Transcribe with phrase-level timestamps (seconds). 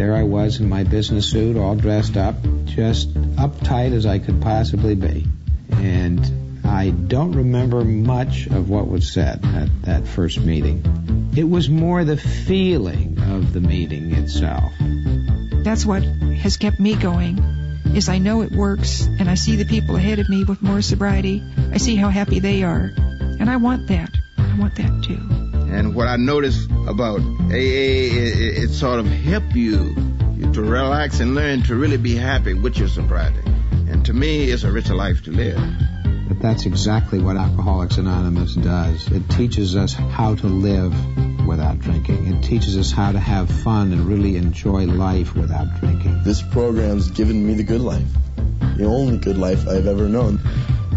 [0.00, 4.40] there I was in my business suit, all dressed up, just uptight as I could
[4.40, 5.26] possibly be.
[5.72, 11.32] And I don't remember much of what was said at that first meeting.
[11.36, 14.72] It was more the feeling of the meeting itself.
[15.64, 17.38] That's what has kept me going.
[17.94, 20.80] Is I know it works and I see the people ahead of me with more
[20.80, 21.42] sobriety.
[21.72, 22.90] I see how happy they are.
[22.96, 24.08] And I want that.
[24.38, 25.39] I want that too.
[25.72, 29.94] And what I notice about AA, it, it sort of help you,
[30.36, 33.40] you to relax and learn to really be happy with your sobriety.
[33.88, 35.60] And to me, it's a richer life to live.
[36.28, 39.10] But that's exactly what Alcoholics Anonymous does.
[39.10, 40.94] It teaches us how to live
[41.46, 42.34] without drinking.
[42.34, 46.22] It teaches us how to have fun and really enjoy life without drinking.
[46.22, 48.06] This program's given me the good life,
[48.76, 50.40] the only good life I've ever known.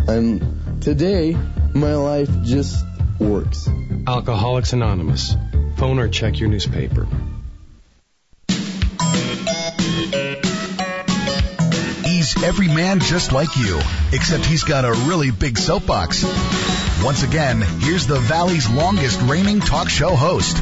[0.07, 1.35] And today,
[1.73, 2.85] my life just
[3.19, 3.67] works.
[4.05, 5.35] Alcoholics Anonymous.
[5.77, 7.07] Phone or check your newspaper.
[12.03, 13.79] He's every man just like you,
[14.11, 16.23] except he's got a really big soapbox.
[17.01, 20.57] Once again, here's the Valley's longest reigning talk show host,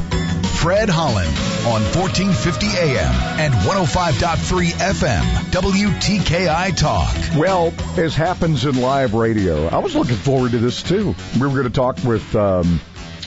[0.60, 1.28] Fred Holland,
[1.66, 7.12] on 1450 AM and 105.3 FM, WTKI Talk.
[7.36, 11.14] Well, as happens in live radio, I was looking forward to this too.
[11.34, 12.80] We were going to talk with, um,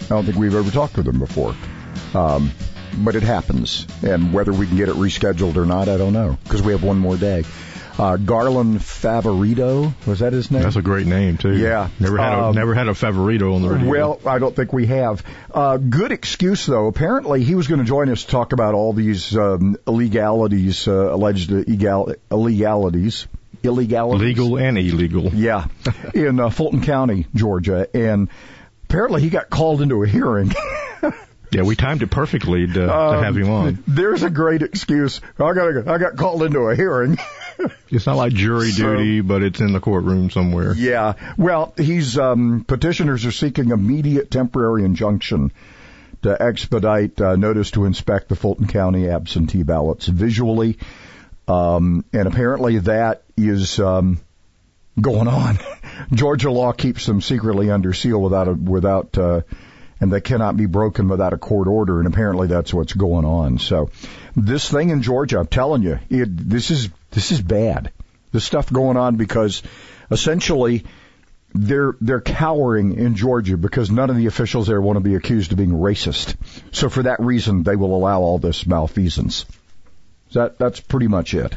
[0.05, 1.55] I don't think we've ever talked with him before.
[2.13, 2.51] Um,
[2.97, 3.87] but it happens.
[4.03, 6.83] And whether we can get it rescheduled or not, I don't know, because we have
[6.83, 7.43] one more day.
[7.97, 10.63] Uh, Garland Favorito, was that his name?
[10.63, 11.57] That's a great name too.
[11.57, 13.89] Yeah, never had a, Um, never had a favorito on the radio.
[13.89, 15.23] Well, I don't think we have.
[15.49, 16.87] Uh, good excuse though.
[16.87, 21.13] Apparently, he was going to join us to talk about all these um, illegalities, uh,
[21.13, 23.27] alleged illegal, illegalities,
[23.63, 25.33] illegalities, legal and illegal.
[25.33, 25.67] Yeah,
[26.13, 28.27] in uh, Fulton County, Georgia, and
[28.89, 30.51] apparently he got called into a hearing.
[31.51, 33.81] Yeah, we timed it perfectly to, to Um, have him on.
[33.87, 35.21] There's a great excuse.
[35.39, 37.17] I got I got called into a hearing.
[37.89, 40.73] It's not like jury So- duty, but it's in the courtroom somewhere.
[40.75, 41.13] Yeah.
[41.37, 45.53] Well, he's um, petitioners are seeking immediate temporary injunction
[46.23, 50.77] to expedite uh, notice to inspect the Fulton County absentee ballots visually,
[51.47, 54.19] um, and apparently that is um,
[54.99, 55.59] going on.
[56.13, 59.17] Georgia law keeps them secretly under seal without a, without.
[59.17, 59.41] Uh,
[60.01, 63.57] and they cannot be broken without a court order, and apparently that's what's going on.
[63.59, 63.89] So,
[64.35, 67.91] this thing in Georgia, I'm telling you, it, this is this is bad.
[68.33, 69.63] This stuff going on because
[70.11, 70.83] essentially
[71.53, 75.51] they're they're cowering in Georgia because none of the officials there want to be accused
[75.53, 76.35] of being racist.
[76.73, 79.45] So for that reason, they will allow all this malfeasance.
[80.33, 81.55] That that's pretty much it.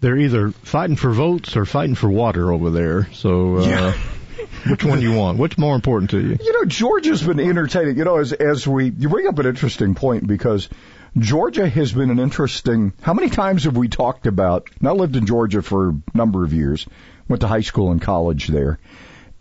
[0.00, 3.08] They're either fighting for votes or fighting for water over there.
[3.12, 3.92] So, uh, Yeah.
[4.70, 5.38] which one you want?
[5.38, 6.36] What's more important to you?
[6.40, 7.96] You know, Georgia's been entertaining.
[7.96, 10.68] You know, as as we you bring up an interesting point because
[11.16, 12.92] Georgia has been an interesting.
[13.00, 14.68] How many times have we talked about?
[14.78, 16.86] And I lived in Georgia for a number of years.
[17.28, 18.78] Went to high school and college there,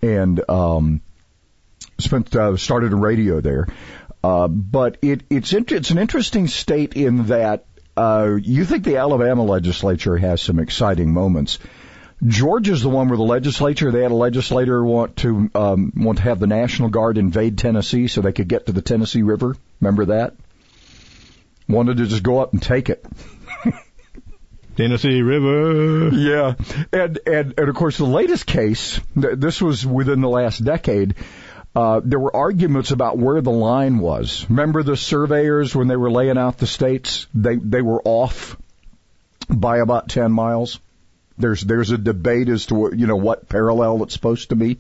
[0.02, 1.02] and um,
[2.00, 3.68] spent uh, started in radio there.
[4.24, 7.66] Uh, but it it's it's an interesting state in that
[7.98, 11.60] uh, you think the Alabama legislature has some exciting moments.
[12.26, 16.24] Georgia's the one where the legislature they had a legislator want to um, want to
[16.24, 19.56] have the National Guard invade Tennessee so they could get to the Tennessee River.
[19.82, 20.36] Remember that?
[21.68, 23.06] Wanted to just go up and take it.
[24.78, 26.10] Tennessee River.
[26.16, 26.56] Yeah,
[26.92, 29.00] and and and of course the latest case.
[29.16, 31.16] This was within the last decade.
[31.75, 34.46] Uh, there were arguments about where the line was.
[34.50, 37.28] Remember the surveyors when they were laying out the states?
[37.34, 38.58] They they were off
[39.50, 40.80] by about ten miles.
[41.38, 44.80] There's there's a debate as to what, you know what parallel it's supposed to be.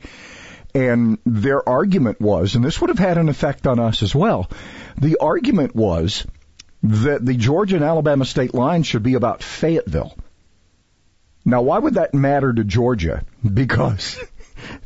[0.73, 4.49] And their argument was, and this would have had an effect on us as well.
[4.97, 6.25] The argument was
[6.83, 10.15] that the Georgia and Alabama state line should be about Fayetteville.
[11.43, 13.23] Now, why would that matter to Georgia?
[13.53, 14.17] Because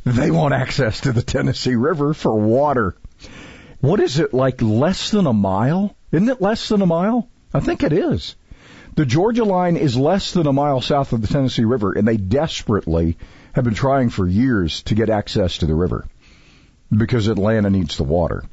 [0.04, 2.96] they want access to the Tennessee River for water.
[3.80, 5.94] What is it, like less than a mile?
[6.12, 7.28] Isn't it less than a mile?
[7.54, 8.36] I think it is.
[8.96, 12.16] The Georgia line is less than a mile south of the Tennessee River, and they
[12.16, 13.16] desperately
[13.52, 16.06] have been trying for years to get access to the river
[16.94, 18.44] because Atlanta needs the water.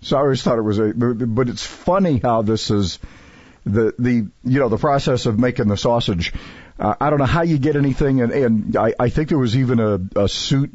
[0.00, 2.98] So I always thought it was a, but it's funny how this is
[3.64, 6.32] the the you know the process of making the sausage.
[6.78, 9.56] Uh, I don't know how you get anything, and, and I, I think there was
[9.56, 10.72] even a, a suit.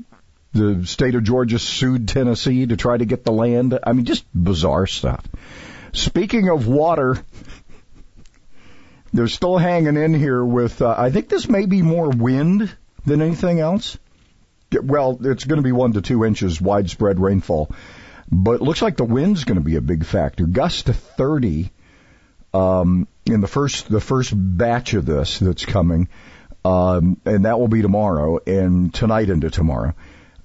[0.51, 3.79] The state of Georgia sued Tennessee to try to get the land.
[3.83, 5.25] I mean, just bizarre stuff.
[5.93, 7.17] Speaking of water,
[9.13, 10.81] they're still hanging in here with.
[10.81, 12.71] Uh, I think this may be more wind
[13.05, 13.97] than anything else.
[14.71, 17.71] Well, it's going to be one to two inches widespread rainfall,
[18.31, 20.45] but it looks like the wind's going to be a big factor.
[20.45, 21.71] Gusts to 30
[22.53, 26.07] um, in the first the first batch of this that's coming,
[26.63, 29.93] um, and that will be tomorrow and tonight into tomorrow,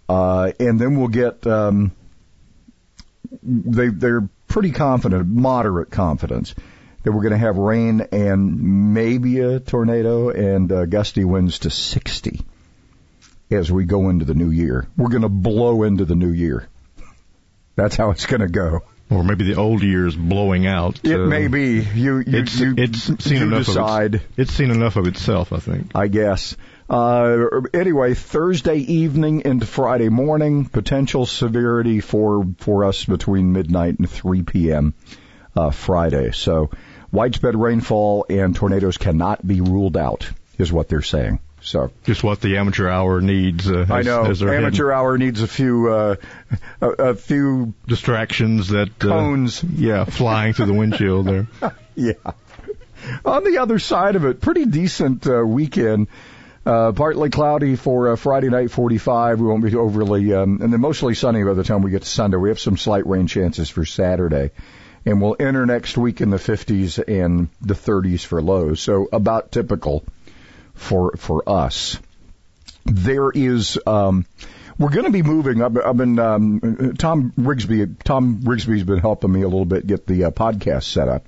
[0.08, 1.93] uh, and then we'll get um,
[3.43, 6.55] they they're pretty confident, moderate confidence
[7.02, 11.70] that we're going to have rain and maybe a tornado and uh, gusty winds to
[11.70, 12.40] 60
[13.50, 14.87] as we go into the new year.
[14.96, 16.69] We're going to blow into the new year.
[17.76, 18.82] That's how it's going to go.
[19.10, 21.00] Or maybe the old years blowing out.
[21.02, 21.81] It uh, may be.
[21.81, 24.16] You, you, It's you, it's seen you enough decide.
[24.16, 25.93] of its, it's seen enough of itself, I think.
[25.94, 26.56] I guess.
[26.90, 34.08] Uh, anyway, Thursday evening into Friday morning, potential severity for for us between midnight and
[34.08, 34.94] 3 p.m.
[35.56, 36.32] Uh, Friday.
[36.32, 36.70] So,
[37.10, 41.40] widespread rainfall and tornadoes cannot be ruled out, is what they're saying.
[41.60, 43.70] So, Just what the amateur hour needs.
[43.70, 46.16] Uh, I know amateur hour needs a few uh,
[46.81, 49.62] a, a few distractions that uh, cones.
[49.64, 51.46] yeah, flying through the windshield there.
[51.94, 52.12] yeah.
[53.25, 56.08] On the other side of it, pretty decent uh, weekend.
[56.66, 59.40] Uh, partly cloudy for uh, Friday night, 45.
[59.40, 62.08] We won't be overly, um, and then mostly sunny by the time we get to
[62.08, 62.37] Sunday.
[62.37, 64.50] We have some slight rain chances for Saturday.
[65.06, 68.81] And we'll enter next week in the 50s and the 30s for lows.
[68.81, 70.05] So about typical
[70.78, 71.98] for, for us.
[72.84, 74.26] There is, um,
[74.78, 75.62] we're going to be moving.
[75.62, 80.06] I've, I've been, um, Tom Rigsby, Tom Rigsby's been helping me a little bit get
[80.06, 81.26] the uh, podcast set up.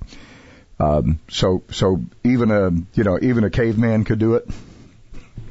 [0.79, 4.49] Um, so, so even a, you know, even a caveman could do it.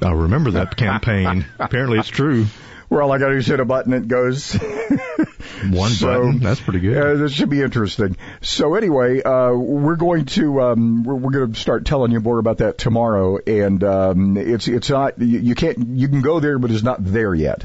[0.03, 1.47] I remember that campaign.
[1.59, 2.47] Apparently, it's true.
[2.91, 4.53] Where all I got to do is hit a button, it goes.
[5.71, 6.41] One So, button.
[6.41, 6.97] That's pretty good.
[6.97, 8.17] Uh, this should be interesting.
[8.41, 12.41] So anyway, uh, we're going to um, we're, we're going to start telling you more
[12.41, 16.59] about that tomorrow, and um, it's it's not you, you can't you can go there,
[16.59, 17.65] but it's not there yet.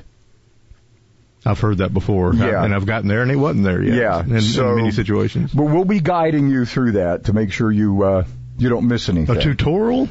[1.44, 2.36] I've heard that before.
[2.36, 2.63] Yeah.
[2.63, 3.95] and I've gotten there, and it wasn't there yet.
[3.95, 5.51] Yeah, in, so- in many situations.
[5.54, 8.24] But we'll be guiding you through that to make sure you uh,
[8.60, 9.38] you don't miss anything.
[9.38, 10.07] A tutorial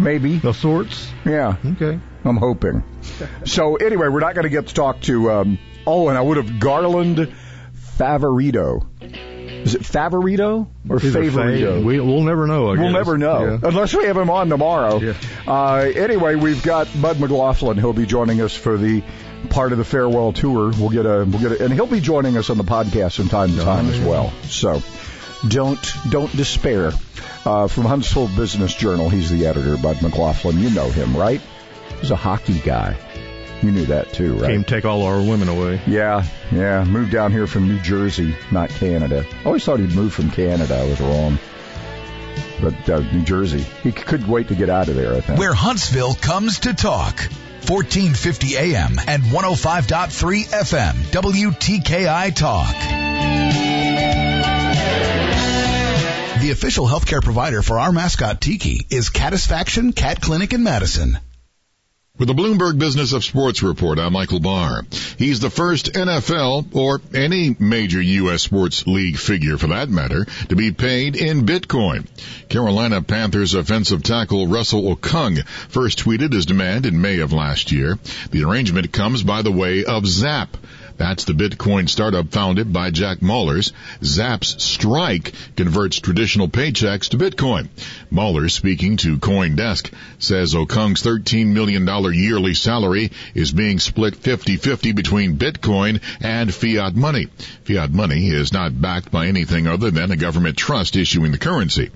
[0.00, 0.40] Maybe.
[0.42, 1.08] of sorts.
[1.24, 1.56] Yeah.
[1.64, 2.00] Okay.
[2.24, 2.82] I'm hoping.
[3.44, 5.30] So anyway, we're not going to get to talk to.
[5.30, 7.32] Um, oh, and I would have Garland
[7.98, 8.86] Favorito.
[9.64, 11.84] Is it Favorito or These Favorito?
[11.84, 12.72] We, we'll never know.
[12.72, 13.68] I We'll never know Yeah.
[13.68, 14.98] unless we have him on tomorrow.
[14.98, 15.14] Yeah.
[15.46, 17.78] Uh, anyway, we've got Bud McLaughlin.
[17.78, 19.02] He'll be joining us for the
[19.50, 20.72] part of the farewell tour.
[20.78, 23.28] We'll get a we'll get a, and he'll be joining us on the podcast from
[23.28, 24.32] time to time as well.
[24.44, 24.82] So
[25.48, 25.80] don't
[26.10, 26.92] don't despair.
[27.44, 29.76] Uh, from Huntsville Business Journal, he's the editor.
[29.76, 31.40] Bud McLaughlin, you know him, right?
[32.02, 32.96] He's a hockey guy.
[33.62, 34.50] You knew that too, right?
[34.50, 35.80] Came take all our women away.
[35.86, 36.82] Yeah, yeah.
[36.84, 39.24] Moved down here from New Jersey, not Canada.
[39.40, 40.76] I always thought he'd moved from Canada.
[40.76, 41.38] I was wrong.
[42.60, 43.60] But uh, New Jersey.
[43.84, 45.38] He c- could wait to get out of there, I think.
[45.38, 47.20] Where Huntsville comes to talk.
[47.68, 50.94] 1450 AM and 105.3 FM.
[51.12, 52.74] WTKI Talk.
[56.40, 61.18] The official healthcare provider for our mascot Tiki is Catisfaction Cat Clinic in Madison.
[62.18, 64.84] With the Bloomberg Business of Sports report, I'm Michael Barr.
[65.16, 68.42] He's the first NFL or any major U.S.
[68.42, 72.06] sports league figure for that matter to be paid in Bitcoin.
[72.50, 77.98] Carolina Panthers offensive tackle Russell Okung first tweeted his demand in May of last year.
[78.30, 80.54] The arrangement comes by the way of Zap.
[81.02, 83.72] That's the Bitcoin startup founded by Jack Mallers.
[84.04, 87.70] Zap's Strike converts traditional paychecks to Bitcoin.
[88.12, 91.84] Mallers, speaking to CoinDesk, says Okung's $13 million
[92.14, 97.26] yearly salary is being split 50-50 between Bitcoin and fiat money.
[97.64, 101.90] Fiat money is not backed by anything other than a government trust issuing the currency.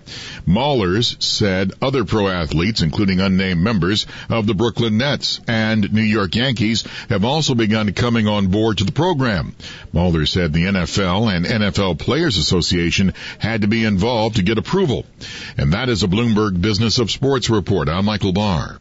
[0.48, 6.34] Mallers said other pro athletes, including unnamed members of the Brooklyn Nets and New York
[6.34, 9.54] Yankees, have also begun coming on board to the program.
[9.92, 15.06] Mulder said the NFL and NFL Players Association had to be involved to get approval.
[15.56, 17.88] And that is a Bloomberg Business of Sports report.
[17.88, 18.80] I'm Michael Barr.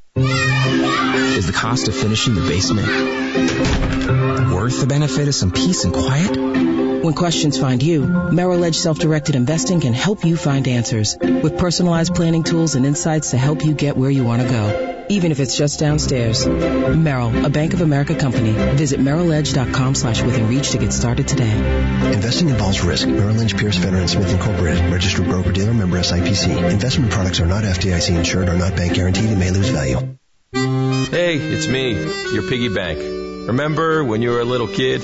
[0.15, 2.85] Is the cost of finishing the basement
[4.53, 6.80] worth the benefit of some peace and quiet?
[7.01, 12.13] When questions find you, Merrill Edge Self-Directed Investing can help you find answers with personalized
[12.13, 15.39] planning tools and insights to help you get where you want to go, even if
[15.39, 16.45] it's just downstairs.
[16.45, 18.51] Merrill, a Bank of America company.
[18.51, 21.51] Visit merrilledge.com slash within reach to get started today.
[22.13, 23.07] Investing involves risk.
[23.07, 24.91] Merrill Lynch, Pierce, Fenner & Smith Incorporated.
[24.91, 26.69] Registered broker-dealer member SIPC.
[26.69, 29.97] Investment products are not FDIC insured or not bank guaranteed and may lose value.
[30.53, 31.93] Hey, it's me,
[32.33, 33.30] your piggy bank.
[33.47, 35.01] Remember when you were a little kid?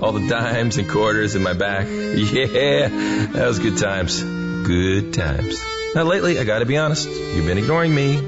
[0.00, 1.86] All the dimes and quarters in my back?
[2.16, 4.22] Yeah, that was good times.
[4.22, 5.62] Good times.
[5.94, 8.20] Now lately, I gotta be honest, you've been ignoring me.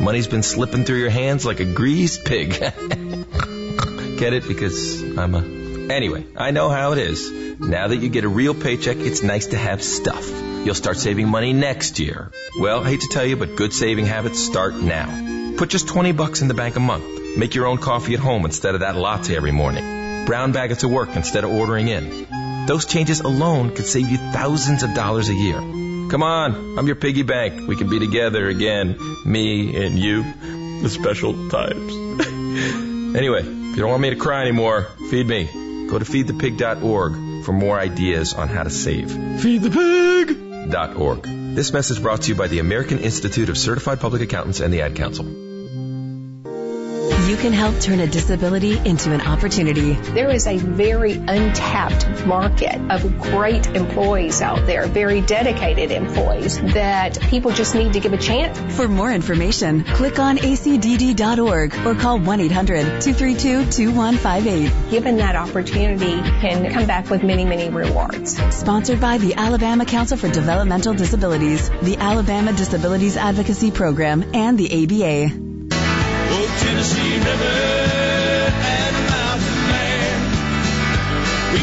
[0.00, 2.50] Money's been slipping through your hands like a greased pig.
[4.18, 4.46] Get it?
[4.46, 5.92] Because I'm a...
[5.92, 7.30] Anyway, I know how it is.
[7.58, 10.28] Now that you get a real paycheck, it's nice to have stuff.
[10.28, 12.30] You'll start saving money next year.
[12.60, 15.54] Well, I hate to tell you, but good saving habits start now.
[15.56, 17.25] Put just 20 bucks in the bank a month.
[17.36, 20.24] Make your own coffee at home instead of that latte every morning.
[20.24, 22.26] Brown bag it to work instead of ordering in.
[22.66, 25.58] Those changes alone could save you thousands of dollars a year.
[25.58, 27.68] Come on, I'm your piggy bank.
[27.68, 30.22] We can be together again, me and you,
[30.80, 31.92] the special times.
[33.16, 35.44] anyway, if you don't want me to cry anymore, feed me.
[35.88, 39.08] Go to feedthepig.org for more ideas on how to save.
[39.08, 41.22] Feedthepig.org.
[41.54, 44.80] This message brought to you by the American Institute of Certified Public Accountants and the
[44.80, 45.55] Ad Council.
[47.26, 49.94] You can help turn a disability into an opportunity.
[49.94, 57.20] There is a very untapped market of great employees out there, very dedicated employees that
[57.22, 58.76] people just need to give a chance.
[58.76, 64.90] For more information, click on acdd.org or call 1-800-232-2158.
[64.92, 68.36] Given that opportunity can come back with many, many rewards.
[68.54, 74.84] Sponsored by the Alabama Council for Developmental Disabilities, the Alabama Disabilities Advocacy Program, and the
[74.84, 75.45] ABA.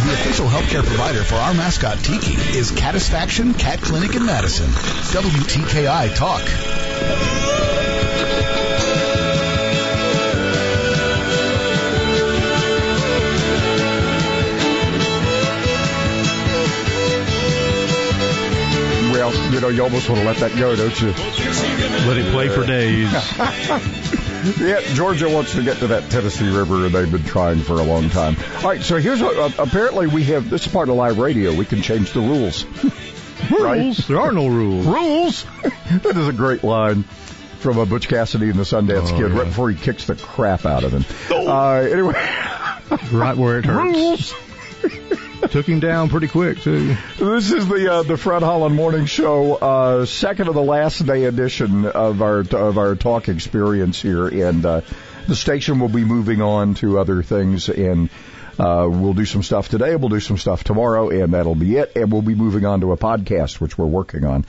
[0.03, 4.67] The official healthcare provider for our mascot Tiki is Catisfaction Cat Clinic in Madison.
[4.67, 6.41] WTKI Talk.
[19.11, 21.07] Well, you know, you almost want to let that go, don't you?
[22.07, 23.09] Let it play for days.
[24.59, 27.83] yeah, Georgia wants to get to that Tennessee River, and they've been trying for a
[27.83, 28.35] long time.
[28.57, 29.37] All right, so here's what.
[29.37, 31.53] Uh, apparently, we have this is part of live radio.
[31.53, 32.65] We can change the rules.
[33.51, 33.61] rules?
[33.61, 33.95] Right?
[34.07, 34.85] There are no rules.
[34.85, 35.45] Rules.
[36.03, 37.03] that is a great line
[37.59, 39.37] from a Butch Cassidy and the Sundance Oh, Kid yeah.
[39.39, 41.05] right before he kicks the crap out of him.
[41.29, 42.13] Uh, anyway,
[43.11, 43.93] right where it hurts.
[43.95, 44.33] rules.
[45.53, 46.95] Took him down pretty quick too.
[47.19, 51.25] This is the uh, the Fred Holland Morning Show, uh, second of the last day
[51.25, 54.81] edition of our of our talk experience here, and uh,
[55.27, 58.09] the station will be moving on to other things, and
[58.57, 61.91] uh, we'll do some stuff today, we'll do some stuff tomorrow, and that'll be it,
[61.95, 64.45] and we'll be moving on to a podcast which we're working on.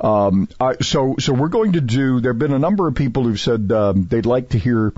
[0.00, 2.18] Um, uh, so so we're going to do.
[2.18, 4.92] There've been a number of people who've said um, they'd like to hear.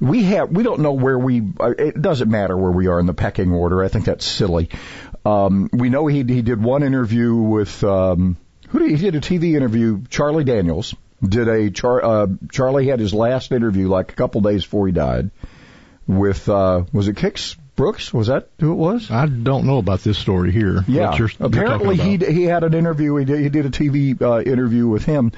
[0.00, 1.42] We have we don't know where we.
[1.58, 3.82] Uh, it doesn't matter where we are in the pecking order.
[3.82, 4.70] I think that's silly.
[5.24, 8.36] Um, we know he he did one interview with um,
[8.68, 10.02] who did he did a TV interview.
[10.08, 14.64] Charlie Daniels did a Char, uh, Charlie had his last interview like a couple days
[14.64, 15.30] before he died
[16.06, 18.12] with uh, was it Kix Brooks?
[18.12, 19.10] Was that who it was?
[19.10, 20.84] I don't know about this story here.
[20.88, 23.16] Yeah, you're, you're apparently he he had an interview.
[23.16, 25.32] He did, he did a TV uh, interview with him.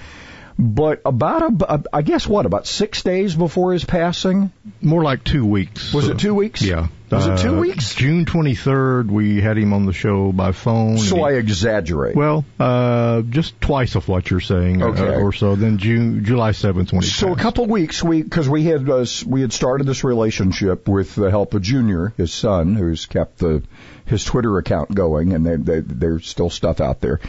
[0.59, 4.53] But about a, I guess what about six days before his passing?
[4.81, 5.93] More like two weeks.
[5.93, 6.63] Was it two weeks?
[6.63, 6.89] Yeah.
[7.13, 7.95] Was it two Uh, weeks?
[7.95, 10.99] June 23rd, we had him on the show by phone.
[10.99, 12.17] So and I exaggerate.
[12.17, 15.15] Well, uh, just twice of what you're saying, uh, Okay.
[15.17, 15.55] or so.
[15.55, 18.89] Then June, July 7th when he So a couple of weeks, we because we had
[18.89, 23.39] uh, we had started this relationship with the help of Junior, his son, who's kept
[23.39, 23.63] the
[24.05, 27.21] his Twitter account going, and they, they, there's still stuff out there.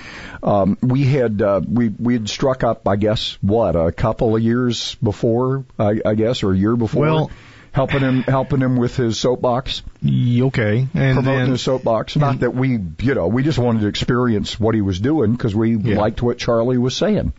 [0.42, 4.42] Um, we had uh, we we had struck up, I guess, what a couple of
[4.42, 7.02] years before, I, I guess, or a year before.
[7.02, 7.32] Well-
[7.74, 12.16] helping him helping him with his soapbox, okay, and promoting then his soapbox.
[12.16, 15.54] Not that we, you know, we just wanted to experience what he was doing because
[15.56, 15.98] we Yeah.
[15.98, 17.34] liked what Charlie was saying.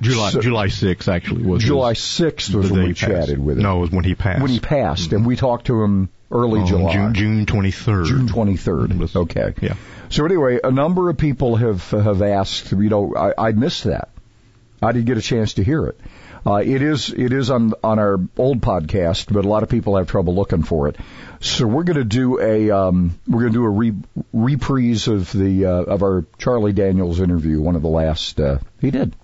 [0.00, 3.00] July so- July 6th actually was July 6th was when we passed.
[3.00, 3.62] chatted with him.
[3.62, 4.42] No, it was when he passed.
[4.42, 8.06] when he passed, and we talked to him early On July, June June 23rd.
[8.06, 9.16] June 23rd.
[9.16, 9.54] Okay.
[9.60, 9.74] Yeah.
[10.10, 12.72] So anyway, a number of people have have asked.
[12.72, 14.08] You know, I, I missed that.
[14.82, 16.00] I didn't get a chance to hear it.
[16.44, 19.96] Uh, it is it is on on our old podcast, but a lot of people
[19.96, 20.96] have trouble looking for it.
[21.40, 23.92] So we're going to do a um, we're going to do a re,
[24.32, 28.90] reprise of the uh, of our Charlie Daniels interview, one of the last uh, he
[28.90, 29.14] did.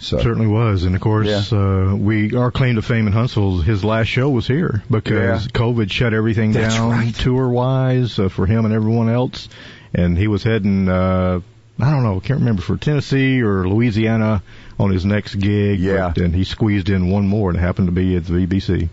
[0.00, 3.58] So Certainly was, and of course, uh, we our claim to fame in Huntsville.
[3.60, 5.50] His last show was here because Yeah.
[5.52, 7.14] COVID shut everything That's down right.
[7.14, 9.48] tour wise uh, for him and everyone else,
[9.94, 10.88] and he was heading.
[10.88, 11.40] uh
[11.80, 14.42] I don't know, can't remember for Tennessee or Louisiana
[14.78, 15.78] on his next gig.
[15.78, 16.12] Yeah.
[16.16, 18.88] And he squeezed in one more, and it happened to be at the VBC.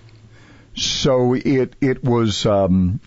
[0.75, 2.99] So it it was um,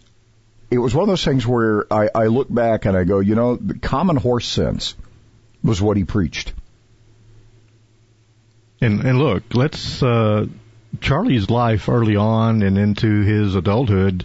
[0.71, 3.35] it was one of those things where I, I look back and I go, you
[3.35, 4.95] know, the common horse sense
[5.63, 6.53] was what he preached.
[8.81, 10.47] And and look, let's uh
[11.01, 14.25] Charlie's life early on and into his adulthood,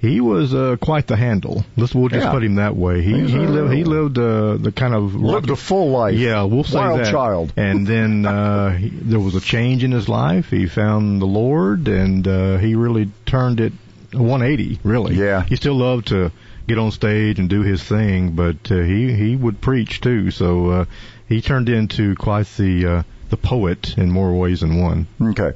[0.00, 1.64] he was uh, quite the handle.
[1.76, 2.32] Let's we'll just Yeah.
[2.32, 3.02] put him that way.
[3.02, 6.14] He He's he lived he lived uh, the kind of Lived a full life.
[6.14, 7.10] Yeah, we'll say Wild that.
[7.10, 7.52] child.
[7.56, 10.50] And then uh, he, there was a change in his life.
[10.50, 13.72] He found the Lord, and uh, he really turned it
[14.12, 14.80] 180.
[14.82, 15.14] Really.
[15.16, 15.42] Yeah.
[15.44, 16.32] He still loved to
[16.66, 20.30] get on stage and do his thing, but uh, he he would preach too.
[20.30, 20.84] So uh,
[21.28, 25.06] he turned into quite the uh, the poet in more ways than one.
[25.20, 25.52] Okay.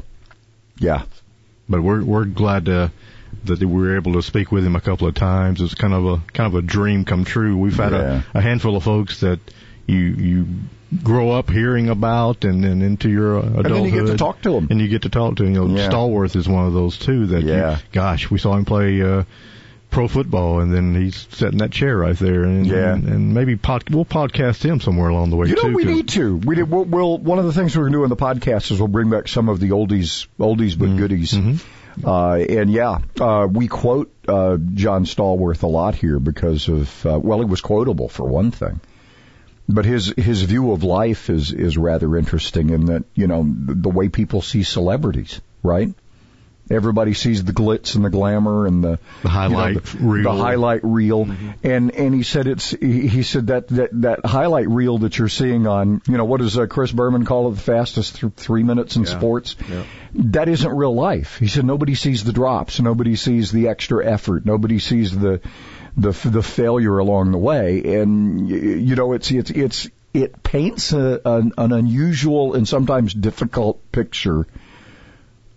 [0.78, 1.02] Yeah.
[1.68, 2.92] But we're we're glad to,
[3.46, 5.60] that we were able to speak with him a couple of times.
[5.60, 7.56] It's kind of a kind of a dream come true.
[7.58, 8.22] We've had Yeah.
[8.34, 9.38] a, a handful of folks that
[9.86, 10.46] you you
[11.02, 13.66] grow up hearing about and then into your adulthood.
[13.66, 14.68] And then you get to talk to them.
[14.70, 15.54] And you get to talk to 'em.
[15.54, 15.88] You know, Yeah.
[15.88, 17.26] Stallworth is one of those too.
[17.26, 17.72] That Yeah.
[17.72, 19.02] you, gosh, we saw him play.
[19.02, 19.24] uh
[19.90, 22.94] Pro football, and then he's sitting that chair right there, and Yeah.
[22.94, 25.72] and, and maybe pod, we'll podcast him somewhere along the way You know, too.
[25.72, 26.34] we need to.
[26.36, 28.72] We did, we'll, we'll, one of the things we're going to do in the podcast
[28.72, 31.38] is we'll bring back some of the oldies, oldies but goodies.
[32.02, 37.18] Uh, and yeah, uh, we quote, uh, John Stallworth a lot here because of, uh,
[37.18, 38.80] well, he was quotable for one thing.
[39.68, 43.74] But his, his view of life is, is rather interesting in that, you know, the,
[43.74, 45.94] the way people see celebrities, right?
[46.70, 50.22] Everybody sees the glitz and the glamour and the, The highlight you know, the, reel.
[50.34, 51.28] the highlight reel,
[51.62, 55.28] and and he said it's he, he said that, that that highlight reel that you're
[55.28, 58.62] seeing on you know what does uh, Chris Berman call it the fastest th- three
[58.62, 59.10] minutes in Yeah.
[59.10, 59.56] sports?
[60.14, 61.38] That isn't real life.
[61.38, 65.40] He said nobody sees the drops, nobody sees the extra effort, nobody sees the
[65.98, 71.20] the the failure along the way, and you know it's it's it's it paints a,
[71.24, 74.46] an, an unusual and sometimes difficult picture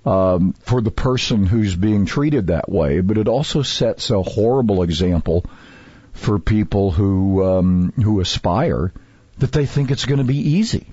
[0.08, 4.84] um, for the person who's being treated that way, but it also sets a horrible
[4.84, 5.44] example
[6.14, 8.94] for people who um, who aspire
[9.40, 10.88] that they think it's going to be easy,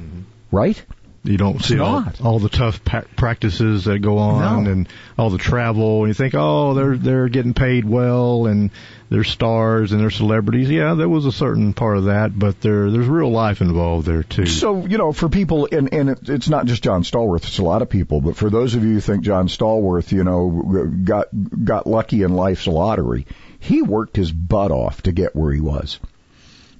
[0.50, 0.84] right?
[1.24, 4.70] You don't It's see all, all the tough pa- practices that go on No.
[4.70, 6.00] and all the travel.
[6.00, 8.70] And you think, oh, they're they're getting paid well and
[9.08, 10.68] they're stars and they're celebrities.
[10.68, 14.22] Yeah, there was a certain part of that, but there there's real life involved there
[14.22, 14.44] too.
[14.44, 17.64] So you know, for people, and and it, it's not just John Stallworth; it's a
[17.64, 18.20] lot of people.
[18.20, 21.28] But for those of you who think John Stallworth, you know, got
[21.64, 23.26] got lucky in life's lottery,
[23.60, 26.00] he worked his butt off to get where he was.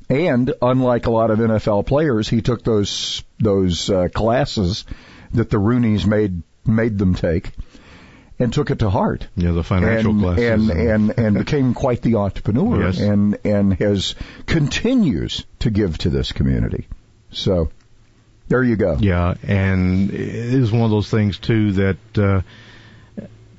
[0.09, 4.85] And unlike a lot of NFL players, he took those those uh, classes
[5.33, 7.51] that the Rooneys made made them take
[8.39, 9.27] and took it to heart.
[9.37, 10.45] Yeah, the financial and, classes.
[10.45, 13.01] and and and became quite the entrepreneur Yes.
[13.01, 14.15] and and has
[14.47, 16.87] continues to give to this community.
[17.31, 17.71] So
[18.49, 18.97] there you go.
[19.01, 20.21] Yeah, and it
[20.55, 22.43] is one of those things too that uh,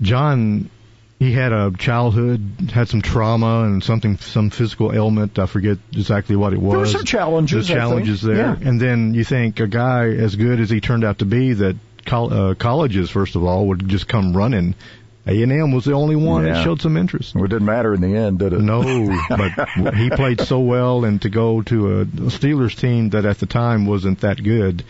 [0.01, 0.69] John
[1.19, 2.41] he had a childhood,
[2.73, 5.39] had some trauma and something, some physical ailment.
[5.39, 6.71] I forget exactly what it was.
[6.71, 8.67] There were some challenges, The challenges there, Yeah.
[8.69, 11.77] and then you think a guy as good as he turned out to be, that
[12.05, 14.75] col- uh, colleges first of all would just come running.
[15.27, 16.53] A and M was the only one Yeah.
[16.53, 17.33] that showed some interest.
[17.33, 18.59] Well, it didn't matter in the end, did it?
[18.61, 18.83] No,
[19.29, 23.47] but he played so well, and to go to a Steelers team that at the
[23.47, 24.83] time wasn't that good.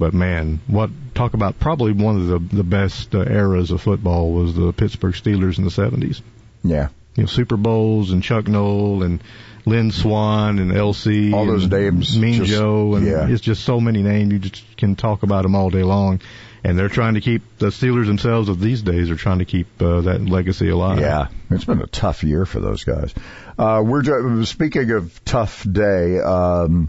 [0.00, 4.32] But man, what talk about probably one of the the best uh, eras of football
[4.32, 6.22] was the Pittsburgh Steelers in the seventies.
[6.64, 6.88] Yeah.
[7.16, 9.22] You know, Super Bowls and Chuck Noll and
[9.66, 13.28] Lynn Swann and LC, All those names Mean just- Joe, and yeah.
[13.28, 16.22] it's just so many names you just can talk about them all day long.
[16.64, 19.66] And they're trying to keep the Steelers themselves of these days are trying to keep
[19.82, 20.98] uh, that legacy alive.
[21.00, 23.14] Yeah, it's been a tough year for those guys.
[23.58, 26.18] Uh, we're speaking of tough day.
[26.20, 26.88] Um,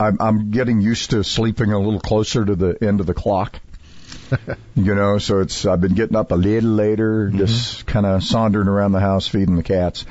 [0.00, 3.60] I'm, I'm getting used to sleeping a little closer to the end of the clock.
[4.74, 7.38] you know, so it's I've been getting up a little later, Mm-hmm.
[7.38, 10.04] just kind of sauntering around the house, feeding the cats.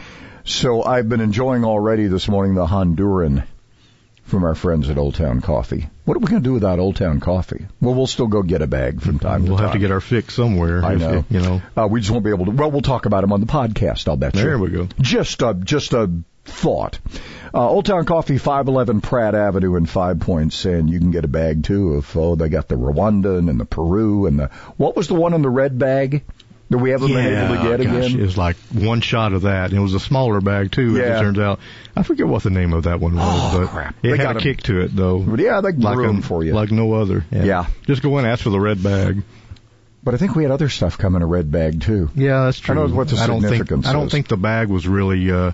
[0.45, 3.43] So I've been enjoying already this morning the Honduran
[4.23, 5.89] from our friends at Old Town Coffee.
[6.05, 7.65] What are we going to do without Old Town Coffee?
[7.81, 9.63] Well, we'll still go get a bag from time We'll to time.
[9.65, 10.83] have to get our fix somewhere.
[10.85, 11.13] I know.
[11.13, 11.61] You, you know.
[11.75, 12.51] Uh, we just won't be able to.
[12.51, 14.07] Well, we'll talk about them on the podcast.
[14.07, 14.41] I'll bet you.
[14.43, 14.87] There we go.
[15.01, 16.09] Just a just a
[16.45, 16.99] thought.
[17.53, 21.25] Uh, Old Town Coffee, five eleven Pratt Avenue in Five Points, and you can get
[21.25, 24.47] a bag too of oh they got the Rwandan and the Peru and the
[24.77, 26.23] what was the one in the red bag
[26.69, 28.19] that we haven't been able to get gosh, again?
[28.19, 29.71] It was like one shot of that.
[29.71, 30.99] and It was a smaller bag too.
[31.01, 31.59] As it turns out,
[31.95, 33.25] I forget what the name of that one was,
[33.55, 33.95] Oh, but crap.
[34.03, 34.43] it They had got a 'em.
[34.43, 35.17] kick to it though.
[35.17, 36.53] But yeah, they like a- for you.
[36.53, 37.25] like no other.
[37.31, 37.43] Yeah.
[37.43, 37.65] yeah.
[37.87, 39.23] just go in and ask for the red bag.
[40.03, 42.09] But I think we had other stuff come in a red bag too.
[42.15, 42.73] Yeah, that's true.
[42.73, 44.87] I don't know what the I don't think significance I don't think the bag was
[44.87, 45.51] really uh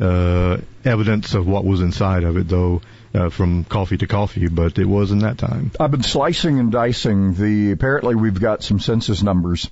[0.00, 2.82] uh, evidence of what was inside of it, though,
[3.14, 5.70] uh, from coffee to coffee, but it was in that time.
[5.78, 7.72] I've been slicing and dicing the.
[7.72, 9.70] Apparently, we've got some census numbers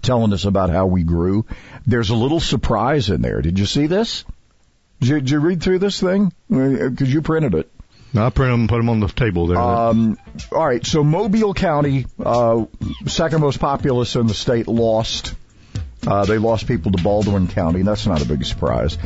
[0.00, 1.46] telling us about how we grew.
[1.86, 3.42] There's a little surprise in there.
[3.42, 4.24] Did you see this?
[5.00, 6.32] Did you, did you read through this thing?
[6.48, 7.70] Because you printed it.
[8.14, 9.58] No, I printed them and put them on the table there.
[9.58, 10.18] Um,
[10.50, 12.66] all right, so Mobile County, uh,
[13.06, 15.34] second most populous in the state, lost.
[16.06, 17.82] Uh, they lost people to Baldwin County.
[17.82, 18.98] That's not a big surprise.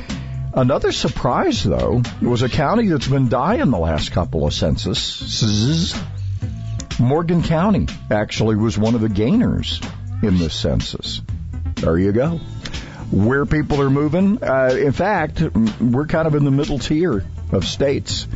[0.55, 5.95] Another surprise, though, was a county that's been dying the last couple of censuses.
[6.99, 9.81] Morgan County actually was one of the gainers
[10.23, 11.21] in this census.
[11.75, 12.39] There you go.
[13.11, 14.43] Where people are moving.
[14.43, 15.43] Uh, in fact,
[15.79, 18.27] we're kind of in the middle tier of states.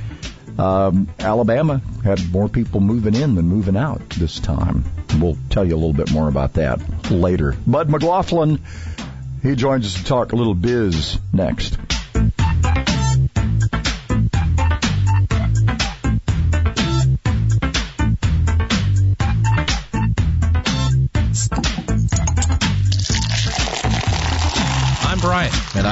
[0.59, 4.85] Um, Alabama had more people moving in than moving out this time.
[5.19, 7.57] We'll tell you a little bit more about that later.
[7.67, 8.61] Bud McLaughlin,
[9.43, 11.79] he joins us to talk a little biz next.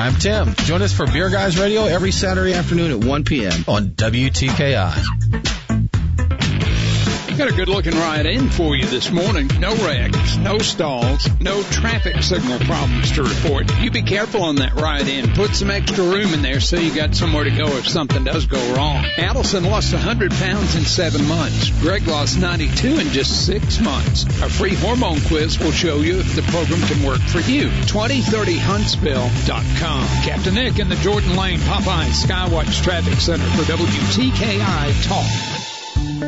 [0.08, 0.54] I'm Tim.
[0.64, 3.64] Join us for Beer Guys Radio every Saturday afternoon at 1 p.m.
[3.68, 5.57] on WTKI.
[7.38, 9.46] Got a good looking ride in for you this morning.
[9.60, 13.72] No wrecks, no stalls, no traffic signal problems to report.
[13.78, 15.34] You be careful on that ride in.
[15.34, 18.46] Put some extra room in there so you got somewhere to go if something does
[18.46, 19.06] go wrong.
[19.18, 21.70] Allison lost 100 pounds in seven months.
[21.80, 24.24] Greg lost 92 in just six months.
[24.24, 27.68] A free hormone quiz will show you if the program can work for you.
[27.86, 30.06] 2030huntsville.com.
[30.24, 35.57] Captain Nick in the Jordan Lane Popeye Skywatch Traffic Center for WTKI Talk.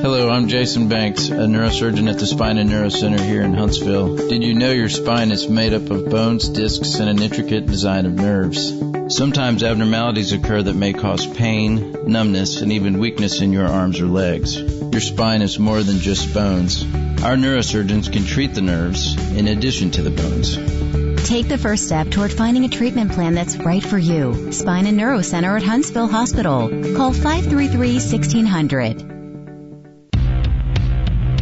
[0.03, 4.17] Hello, I'm Jason Banks, a neurosurgeon at the Spine and Neuro Center here in Huntsville.
[4.17, 8.07] Did you know your spine is made up of bones, discs, and an intricate design
[8.07, 8.73] of nerves?
[9.15, 14.07] Sometimes abnormalities occur that may cause pain, numbness, and even weakness in your arms or
[14.07, 14.57] legs.
[14.57, 16.83] Your spine is more than just bones.
[17.23, 20.57] Our neurosurgeons can treat the nerves in addition to the bones.
[21.29, 24.51] Take the first step toward finding a treatment plan that's right for you.
[24.51, 26.71] Spine and Neuro Center at Huntsville Hospital.
[26.97, 29.20] Call 533-1600.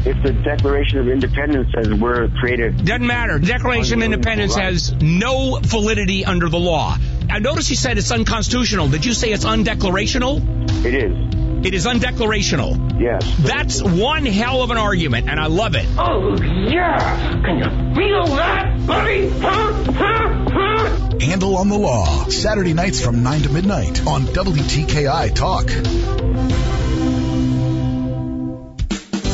[0.09, 2.83] If the Declaration of Independence says we're a creative.
[2.83, 3.39] Doesn't matter.
[3.39, 6.97] Declaration of Independence has no validity under the law.
[7.29, 8.89] I notice you said it's unconstitutional.
[8.89, 10.41] Did you say it's undeclarational?
[10.83, 11.67] It is.
[11.67, 12.99] It is undeclarational.
[12.99, 13.23] Yes.
[13.41, 15.87] That's one hell of an argument, and I love it.
[15.99, 17.43] Oh, yeah.
[17.45, 19.29] Can you feel that, buddy?
[19.29, 19.73] Huh?
[19.93, 20.45] Huh?
[20.51, 21.19] Huh?
[21.21, 26.28] Handle on the Law, Saturday nights from 9 to midnight on WTKI Talk.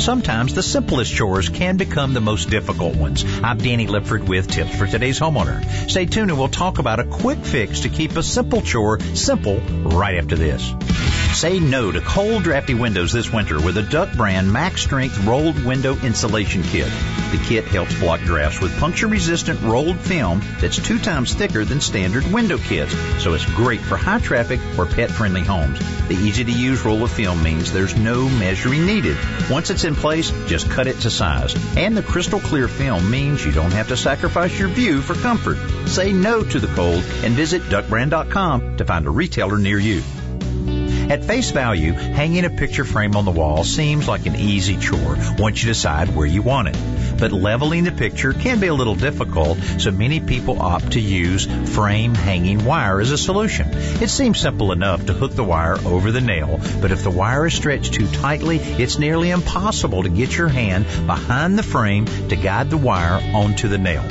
[0.00, 3.22] Sometimes the simplest chores can become the most difficult ones.
[3.42, 5.62] I'm Danny Lipford with tips for today's homeowner.
[5.90, 9.58] Stay tuned and we'll talk about a quick fix to keep a simple chore simple
[9.60, 10.72] right after this.
[11.34, 15.64] Say no to cold, drafty windows this winter with a Duck brand Max Strength Rolled
[15.64, 16.90] Window Insulation Kit.
[17.30, 22.30] The kit helps block drafts with puncture-resistant rolled film that's two times thicker than standard
[22.30, 25.78] window kits, so it's great for high traffic or pet-friendly homes.
[26.08, 29.16] The easy-to-use roll of film means there's no measuring needed.
[29.48, 31.54] Once it's in place, just cut it to size.
[31.76, 35.56] And the crystal clear film means you don't have to sacrifice your view for comfort.
[35.88, 40.02] Say no to the cold and visit duckbrand.com to find a retailer near you.
[41.10, 45.18] At face value, hanging a picture frame on the wall seems like an easy chore
[45.40, 46.76] once you decide where you want it.
[47.18, 51.46] But leveling the picture can be a little difficult, so many people opt to use
[51.74, 53.66] frame hanging wire as a solution.
[53.72, 57.46] It seems simple enough to hook the wire over the nail, but if the wire
[57.46, 62.36] is stretched too tightly, it's nearly impossible to get your hand behind the frame to
[62.36, 64.02] guide the wire onto the nail.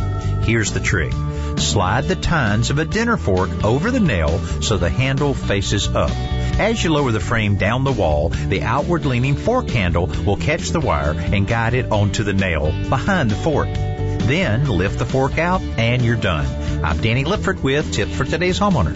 [0.41, 1.13] Here's the trick.
[1.59, 6.09] Slide the tines of a dinner fork over the nail so the handle faces up.
[6.57, 10.69] As you lower the frame down the wall, the outward leaning fork handle will catch
[10.69, 13.67] the wire and guide it onto the nail behind the fork.
[13.73, 16.45] Then lift the fork out and you're done.
[16.83, 18.95] I'm Danny Lipford with Tips for Today's Homeowner.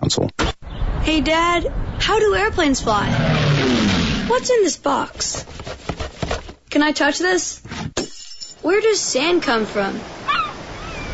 [0.00, 0.30] Council.
[1.02, 1.68] Hey Dad,
[2.00, 3.08] how do airplanes fly?
[4.26, 5.44] What's in this box?
[6.76, 7.62] Can I touch this?
[8.60, 9.98] Where does sand come from?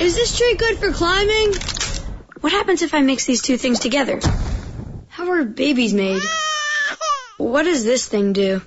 [0.01, 1.55] Is this tree good for climbing?
[2.41, 4.19] What happens if I mix these two things together?
[5.07, 6.21] How are babies made?
[7.37, 8.61] What does this thing do?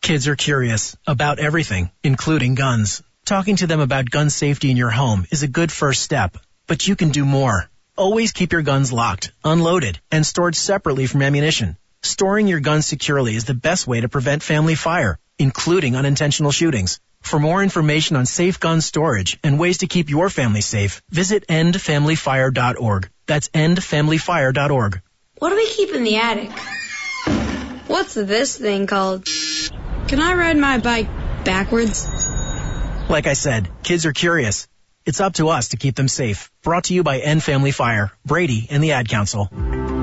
[0.00, 3.02] Kids are curious about everything, including guns.
[3.26, 6.88] Talking to them about gun safety in your home is a good first step, but
[6.88, 7.68] you can do more.
[7.94, 11.76] Always keep your guns locked, unloaded, and stored separately from ammunition.
[12.00, 17.00] Storing your guns securely is the best way to prevent family fire, including unintentional shootings.
[17.20, 21.46] For more information on safe gun storage and ways to keep your family safe, visit
[21.48, 23.10] endfamilyfire.org.
[23.26, 25.02] That's endfamilyfire.org.
[25.38, 26.50] What do we keep in the attic?
[27.88, 29.26] What's this thing called?
[30.08, 31.08] Can I ride my bike
[31.44, 32.06] backwards?
[33.08, 34.68] Like I said, kids are curious.
[35.04, 36.50] It's up to us to keep them safe.
[36.62, 39.50] Brought to you by End Family Fire, Brady, and the Ad Council.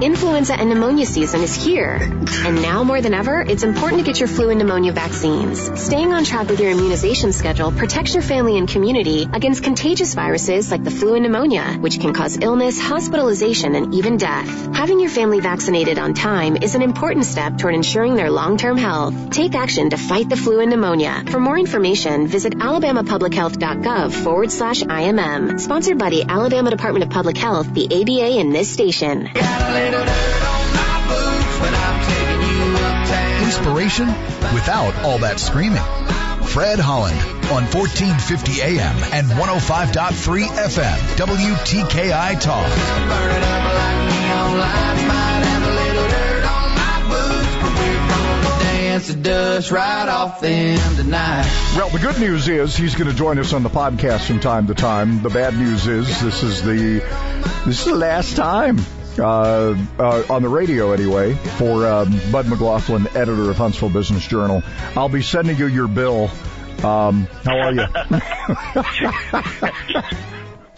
[0.01, 1.97] Influenza and pneumonia season is here.
[2.45, 5.59] And now more than ever, it's important to get your flu and pneumonia vaccines.
[5.77, 10.71] Staying on track with your immunization schedule protects your family and community against contagious viruses
[10.71, 14.73] like the flu and pneumonia, which can cause illness, hospitalization, and even death.
[14.73, 19.31] Having your family vaccinated on time is an important step toward ensuring their long-term health.
[19.31, 21.25] Take action to fight the flu and pneumonia.
[21.27, 25.59] For more information, visit alabamapublichealth.gov forward slash IMM.
[25.59, 29.29] Sponsored by the Alabama Department of Public Health, the ABA, and this station.
[33.43, 34.07] Inspiration
[34.53, 35.81] without all that screaming.
[36.43, 37.19] Fred Holland
[37.51, 42.69] on 1450 AM and 105.3 FM, WTKI Talk.
[51.75, 54.67] Well, the good news is he's going to join us on the podcast from time
[54.67, 55.21] to time.
[55.21, 56.99] The bad news is this is the
[57.65, 58.77] this is the last time
[59.19, 64.63] uh, uh, on the radio anyway for um, Bud McLaughlin, editor of Huntsville Business Journal.
[64.95, 66.29] I'll be sending you your bill.
[66.83, 67.81] Um, how are you?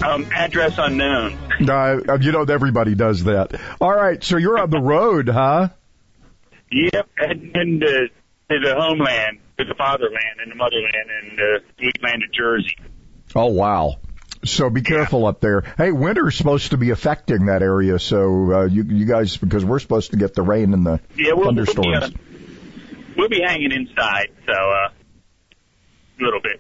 [0.04, 1.38] um, address unknown.
[1.68, 3.60] Uh, you know, everybody does that.
[3.80, 5.70] All right, so you're on the road, huh?
[6.72, 8.08] Yep, heading into
[8.50, 12.76] to the homeland, to the fatherland and the motherland and uh, sweet land of Jersey.
[13.36, 13.96] Oh wow!
[14.44, 15.62] So be careful up there.
[15.78, 19.80] Hey, winter's supposed to be affecting that area, so uh, you you guys because we're
[19.80, 21.88] supposed to get the rain and the yeah, we'll, thunderstorms.
[21.88, 24.90] We'll be, uh, we'll be hanging inside, so uh,
[26.20, 26.60] a little bit,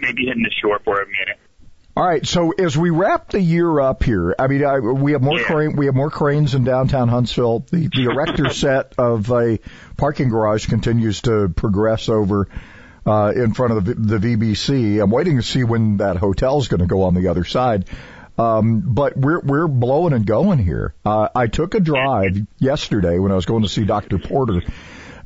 [0.00, 1.38] maybe hitting the shore for a minute.
[1.94, 5.20] All right, so as we wrap the year up here, I mean, I, we have
[5.20, 5.44] more Yeah.
[5.44, 7.66] crane, we have more cranes in downtown Huntsville.
[7.70, 9.58] The, the erector set of a
[9.98, 12.48] parking garage continues to progress over
[13.06, 15.02] uh, in front of the, the VBC.
[15.02, 17.86] I'm waiting to see when that hotel's going to go on the other side.
[18.38, 20.94] Um, but we're we're blowing and going here.
[21.04, 24.18] Uh, I took a drive yesterday when I was going to see Dr.
[24.18, 24.62] Porter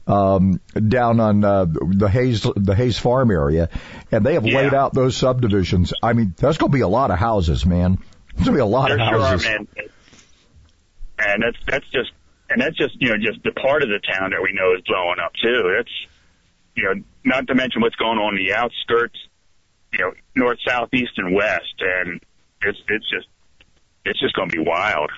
[0.09, 3.69] um, down on uh, the Hayes the Hays Farm area,
[4.11, 5.93] and they have laid out those subdivisions.
[6.03, 7.99] I mean, that's going to be a lot of houses, man.
[8.35, 9.47] There's going to be a lot There of sure are, houses.
[9.47, 9.69] man.
[11.19, 12.11] And that's that's just
[12.51, 14.83] and that's just you know just the part of the town that we know is
[14.85, 15.75] blowing up too.
[15.77, 15.91] That's
[16.77, 19.19] you know not to mention what's going on in the outskirts,
[19.93, 22.21] you know north, south, east, and west, and
[22.63, 23.27] it's it's just
[24.05, 25.11] it's just going to be wild.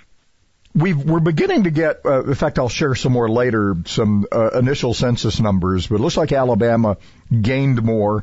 [0.74, 4.50] We've, we're beginning to get, uh, in fact, I'll share some more later, some uh,
[4.50, 6.98] initial census numbers, but it looks like Alabama
[7.42, 8.22] gained more.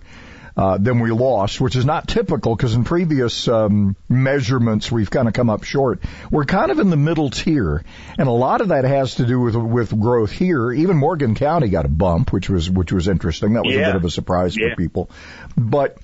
[0.57, 5.27] Uh, than we lost, which is not typical because in previous um, measurements we've kind
[5.27, 5.99] of come up short.
[6.31, 7.83] We're kind of in the middle tier,
[8.17, 10.71] and a lot of that has to do with with growth here.
[10.71, 13.53] Even Morgan County got a bump, which was which was interesting.
[13.53, 13.81] That was Yeah.
[13.81, 14.69] a bit of a surprise Yeah.
[14.69, 15.09] for people,
[15.57, 15.97] but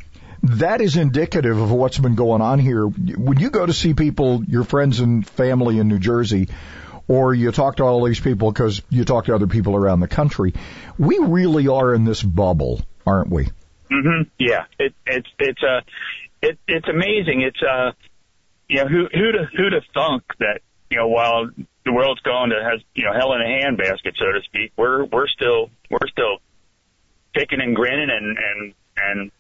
[0.44, 2.86] that is indicative of what's been going on here.
[2.86, 6.50] When you go to see people, your friends and family in New Jersey,
[7.08, 10.08] or you talk to all these people because you talk to other people around the
[10.08, 10.54] country,
[10.98, 13.50] we really are in this bubble, aren't we?
[13.92, 15.82] Hmm Yeah, it, it's it's uh,
[16.42, 17.42] it, it's amazing.
[17.42, 17.92] It's uh,
[18.70, 21.50] you know, who who'd have- who'd have thunk that you know while
[21.86, 25.04] the world's going to has you know hell in a handbasket, so to speak, we're
[25.06, 26.38] we're still we're still
[27.36, 29.32] kicking and grinning and and and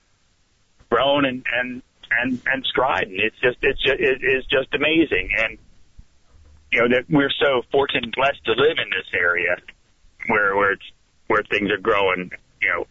[0.89, 1.81] growing and and
[2.21, 3.15] and and striding.
[3.19, 5.57] It's just it's just it is just amazing, and
[6.73, 9.55] you know that we're so fortunate and blessed to live in this area
[10.27, 10.91] where where it's
[11.27, 12.29] where things are growing,
[12.61, 12.85] you know,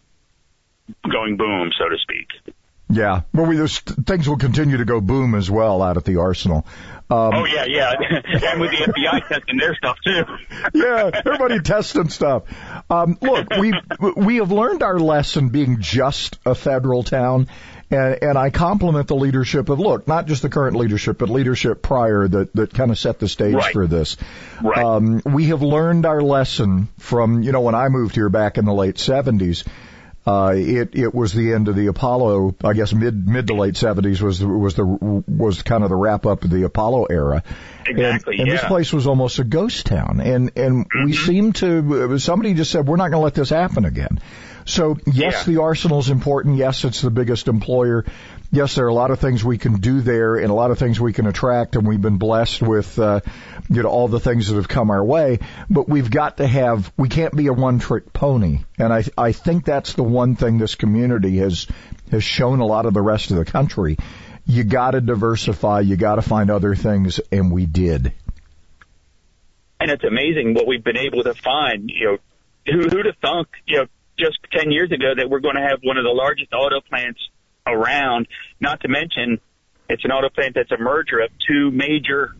[1.09, 2.53] going boom, so to speak.
[2.89, 3.21] Yeah.
[3.33, 6.65] Well, we, there's, things will continue to go boom as well out at the arsenal.
[7.09, 10.23] Um, oh yeah, yeah, and with the FBI testing their stuff too.
[10.73, 12.43] yeah, everybody testing stuff.
[12.89, 13.73] Um, look, we
[14.15, 17.47] we have learned our lesson being just a federal town,
[17.89, 21.81] and and I compliment the leadership of look, not just the current leadership, but leadership
[21.81, 23.73] prior that that kind of set the stage Right.
[23.73, 24.15] for this.
[24.61, 24.77] Right.
[24.77, 28.63] Um, we have learned our lesson from you know when I moved here back in
[28.63, 29.65] the late seventies.
[30.25, 32.55] Uh, it it was the end of the Apollo.
[32.63, 36.27] I guess mid mid to late seventies was was the was kind of the wrap
[36.27, 37.43] up of the Apollo era.
[37.87, 41.25] Exactly, And, and this place was almost a ghost town, and and we Mm-hmm.
[41.25, 42.19] seem to.
[42.19, 44.19] Somebody just said we're not going to let this happen again.
[44.65, 45.53] So yes, Yeah.
[45.55, 46.57] the arsenal's important.
[46.57, 48.05] Yes, it's the biggest employer.
[48.53, 50.77] Yes, there are a lot of things we can do there, and a lot of
[50.77, 53.21] things we can attract, and we've been blessed with, uh,
[53.69, 55.39] you know, all the things that have come our way.
[55.69, 56.91] But we've got to have.
[56.97, 60.75] We can't be a one-trick pony, and I I think that's the one thing this
[60.75, 61.65] community has
[62.11, 63.97] has shown a lot of the rest of the country.
[64.45, 65.79] You got to diversify.
[65.81, 68.11] You got to find other things, and we did.
[69.79, 71.89] and it's amazing what we've been able to find.
[71.89, 72.17] You know,
[72.67, 73.47] who who'd have thunk?
[73.65, 73.85] You know,
[74.19, 77.19] just ten years ago that we're going to have one of the largest auto plants
[77.67, 78.27] around.
[78.59, 79.39] Not to mention,
[79.89, 82.35] it's an auto plant that's a merger of two major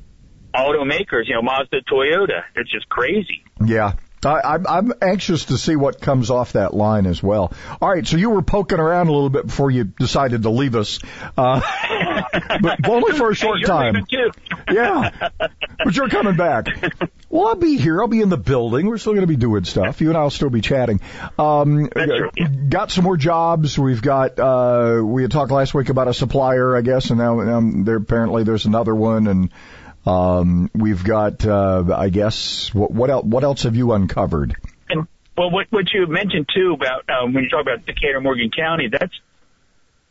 [0.56, 1.28] automakers.
[1.28, 2.44] You know, Mazda, Toyota.
[2.56, 3.44] It's just crazy.
[3.66, 3.94] Yeah.
[4.26, 7.54] I, I'm, I'm anxious to see what comes off that line as well.
[7.82, 10.76] All right, so you were poking around a little bit before you decided to leave
[10.76, 11.00] us,
[11.38, 11.62] uh,
[12.62, 14.06] but only for a short time.
[14.72, 15.30] Yeah,
[15.84, 16.68] but you're coming back.
[17.30, 18.02] Well, I'll be here.
[18.02, 18.88] I'll be in the building.
[18.88, 20.02] We're still going to be doing stuff.
[20.02, 21.00] You and I'll still be chatting.
[21.40, 21.90] Um,
[22.70, 23.80] got some more jobs.
[23.80, 24.38] We've got.
[24.38, 27.96] Uh, we had talked last week about a supplier, I guess, and now um, there
[27.96, 29.50] apparently there's another one, and
[30.06, 31.46] um, we've got.
[31.46, 33.26] Uh, I guess what what else?
[33.26, 34.56] What else have you uncovered?
[34.90, 38.52] And well, what what you mentioned too about um, when you talk about Decatur, Morgan
[38.56, 39.14] County, that's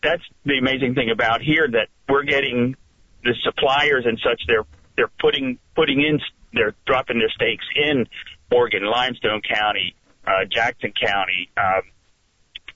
[0.03, 2.77] that's the amazing thing about here that we're getting
[3.25, 4.43] the suppliers and such.
[4.47, 6.21] They're they're putting putting in
[6.53, 8.07] they're dropping their stakes in
[8.51, 9.95] Morgan, Limestone County,
[10.27, 11.83] uh, Jackson County um,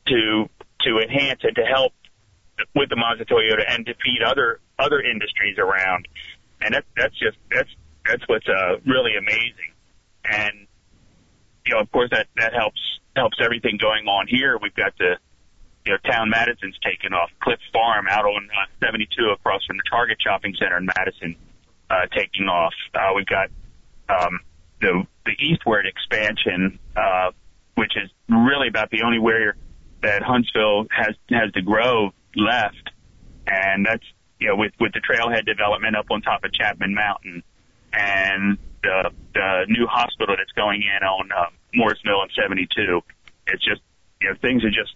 [0.06, 0.48] to
[0.82, 1.92] to enhance and to help
[2.74, 6.08] with the Mazda Toyota and to feed other other industries around.
[6.64, 7.68] And that's that's just that's
[8.06, 9.72] that's what's uh, really amazing.
[10.24, 10.66] And
[11.66, 12.80] you know, of course, that that helps
[13.16, 14.58] helps everything going on here.
[14.60, 15.16] We've got the
[15.86, 17.30] you know, town Madison's taken off.
[17.42, 21.36] Clift Farm out on uh, 72 across from the Target Shopping Center in Madison,
[21.90, 22.72] uh, taking off.
[22.94, 23.50] Uh, we've got
[24.08, 24.40] um,
[24.80, 27.30] the the eastward expansion, uh,
[27.74, 29.56] which is really about the only where
[30.02, 32.90] that Huntsville has has to grow left,
[33.46, 34.04] and that's
[34.38, 37.42] you know with with the trailhead development up on top of Chapman Mountain,
[37.92, 43.00] and the the new hospital that's going in on uh, Morrisville and 72.
[43.48, 43.80] It's just
[44.20, 44.94] you know things are just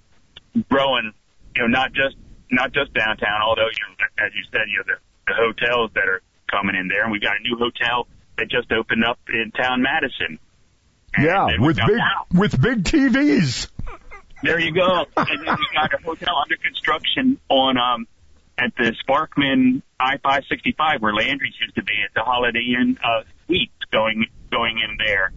[0.69, 1.13] growing.
[1.57, 2.17] You know, not just
[2.51, 3.43] not just downtown.
[3.43, 6.89] Although you know, as you said, you know the, the hotels that are coming in
[6.89, 10.39] there, and we've got a new hotel that just opened up in town Madison.
[11.19, 12.27] Yeah, with big wow.
[12.33, 13.69] with big TVs.
[14.43, 15.07] There you go.
[15.17, 18.07] and then we got a hotel under construction on um
[18.59, 22.75] at the Sparkman I five sixty five where Landry's used to be at the Holiday
[22.79, 25.33] Inn uh suite going going in there.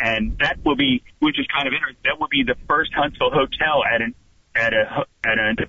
[0.00, 2.02] And that will be which is kind of interesting.
[2.04, 4.14] That will be the first Huntsville hotel at an
[4.56, 5.66] at a at a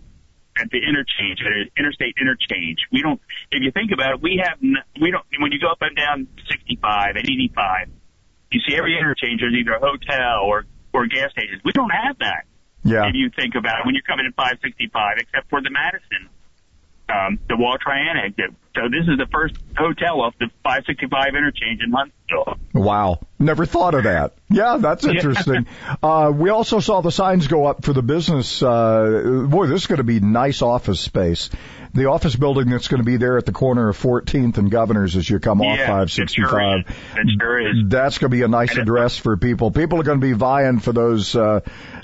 [0.56, 2.80] at the interchange, at an interstate interchange.
[2.92, 3.20] We don't
[3.52, 5.96] if you think about it, we have n- we don't when you go up and
[5.96, 7.90] down sixty five and eighty five,
[8.52, 11.62] you see every interchange there's either a hotel or or gas stations.
[11.66, 12.46] We don't have that
[12.84, 13.08] Yeah.
[13.08, 16.30] if you think about it, when you're coming in 565, except for the Madison,
[17.10, 21.82] um, the Wall Triana that So this is the first hotel off the 565 interchange
[21.84, 22.58] in Huntsville.
[22.74, 23.20] Wow.
[23.40, 24.34] Never thought of that.
[24.50, 25.68] Yeah, that's interesting.
[26.02, 28.64] uh, we also saw the signs go up for the business.
[28.64, 31.50] Uh, boy, this is going to be nice office space.
[31.94, 35.16] The office building that's going to be there at the corner of 14th and Governors
[35.16, 36.80] as you come off 565.
[36.80, 37.76] It sure sure is.
[37.86, 39.70] That's going to be a nice address for people.
[39.70, 41.60] People are going to be vying for those uh,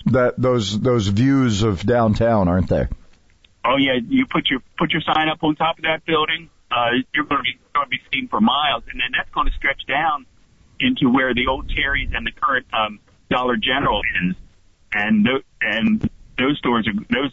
[0.06, 2.88] that those those views of downtown, aren't they?
[3.70, 6.50] Oh yeah, you put your put your sign up on top of that building.
[6.72, 9.46] Uh, you're going to be going to be seen for miles, and then that's going
[9.46, 10.26] to stretch down
[10.80, 13.00] into where the old Terry's and the current um,
[13.30, 14.36] Dollar General is,
[14.94, 17.32] and th- and those stores are those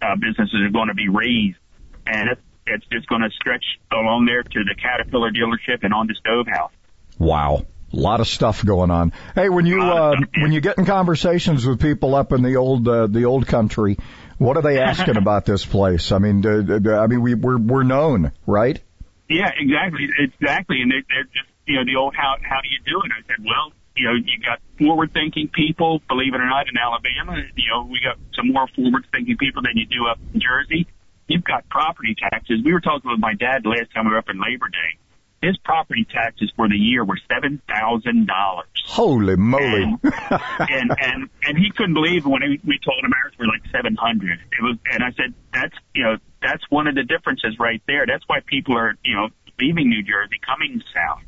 [0.00, 1.58] uh, businesses are going to be raised,
[2.06, 6.06] and it's it's just going to stretch along there to the Caterpillar dealership and on
[6.06, 6.72] the Stovehouse.
[7.18, 7.66] Wow.
[7.92, 9.12] A lot of stuff going on.
[9.36, 12.88] Hey, when you uh, when you get in conversations with people up in the old
[12.88, 13.98] uh, the old country,
[14.44, 16.12] what are they asking about this place?
[16.12, 18.80] I mean, uh, I mean we we're we're known, right?
[19.28, 20.82] Yeah, exactly, exactly.
[20.82, 23.10] And they're, they're just, you know, the old how how do you do it?
[23.10, 26.76] I said, well, you know, you got forward thinking people, believe it or not, in
[26.76, 27.40] Alabama.
[27.56, 30.86] You know, we got some more forward thinking people than you do up in Jersey.
[31.26, 32.60] You've got property taxes.
[32.62, 34.98] We were talking with my dad last time we were up in Labor Day.
[35.44, 38.66] His property taxes for the year were seven thousand dollars.
[38.86, 39.82] Holy moly!
[40.02, 43.94] and and and he couldn't believe when we, we told him ours were like seven
[43.94, 44.38] hundred.
[44.40, 48.06] It was, and I said, that's you know, that's one of the differences right there.
[48.06, 49.28] That's why people are you know
[49.60, 51.24] leaving New Jersey, coming south,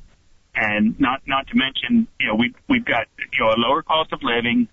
[0.54, 4.14] and not not to mention you know we we've got you know a lower cost
[4.14, 4.68] of living,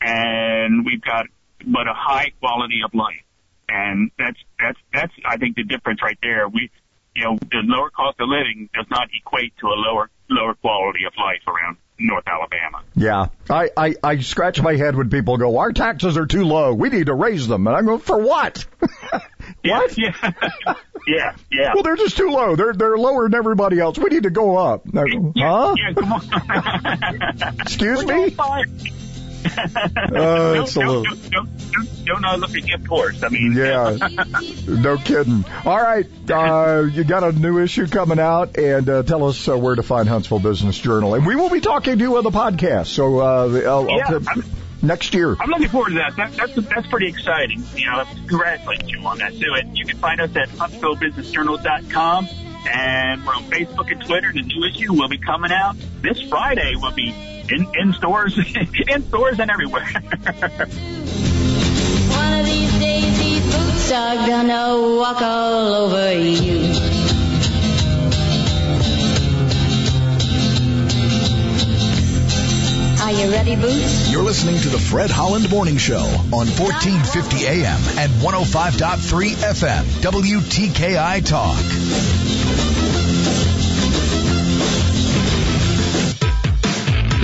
[0.00, 1.26] and we've got
[1.66, 3.24] but a high quality of life,
[3.68, 6.48] and that's that's that's I think the difference right there.
[6.48, 6.70] We
[7.16, 11.04] you know the lower cost of living does not equate to a lower lower quality
[11.06, 12.82] of life around North Alabama.
[12.94, 16.74] Yeah, I, I I scratch my head when people go, our taxes are too low.
[16.74, 18.66] We need to raise them, and I go, for what?
[19.64, 19.96] what?
[19.96, 20.12] Yeah,
[21.06, 21.72] yeah, yeah.
[21.74, 22.54] Well, they're just too low.
[22.54, 23.98] They're they're lower than everybody else.
[23.98, 24.90] We need to go up.
[24.90, 25.04] Go,
[25.36, 25.74] huh?
[25.76, 27.56] Yeah, come on.
[27.60, 28.36] Excuse me?
[30.16, 33.22] Uh, it's a don't, little- don't, don't, don't, don't look a gift horse.
[33.22, 33.96] I mean, Yeah,
[34.68, 35.44] no kidding.
[35.64, 39.56] All right, uh, you got a new issue coming out, and uh, tell us uh,
[39.58, 42.30] where to find Huntsville Business Journal, and we will be talking to you on the
[42.30, 42.86] podcast.
[42.86, 43.24] So uh,
[43.66, 44.44] I'll, Yeah, I'll I'm-
[44.82, 45.36] next year.
[45.38, 46.16] I'm looking forward to that.
[46.16, 47.62] that that's that's pretty exciting.
[47.74, 49.52] You know, congratulate you on that too.
[49.54, 52.28] And you can find us at HuntsvilleBusinessJournal.com,
[52.68, 54.32] and we're on Facebook and Twitter.
[54.32, 56.74] The new issue will be coming out this Friday.
[56.76, 58.38] We'll be in in stores,
[58.88, 59.86] in stores and everywhere.
[62.16, 67.06] One of these days these boots are gonna walk all over you.
[73.06, 74.10] Are you ready, Boots?
[74.10, 81.24] You're listening to the Fred Holland Morning Show on 1450 AM and 105.3 FM, WTKI
[81.24, 82.75] Talk.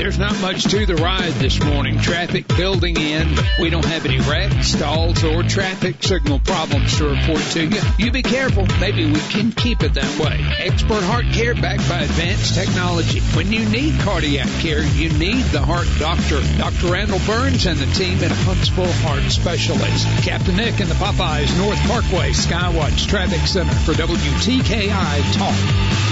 [0.03, 2.01] There's not much to the ride this morning.
[2.01, 7.41] Traffic building in, we don't have any wrecks, stalls, or traffic signal problems to report
[7.53, 7.81] to you.
[7.99, 8.67] You be careful.
[8.81, 10.45] Maybe we can keep it that way.
[10.59, 13.21] Expert heart care backed by advanced technology.
[13.37, 16.43] When you need cardiac care, you need the heart doctor.
[16.59, 16.93] Dr.
[16.93, 20.05] Randall Burns and the team at Huntsville Heart Specialists.
[20.25, 26.12] Captain Nick and the Popeyes North Parkway Skywatch Traffic Center for WTKI Talk.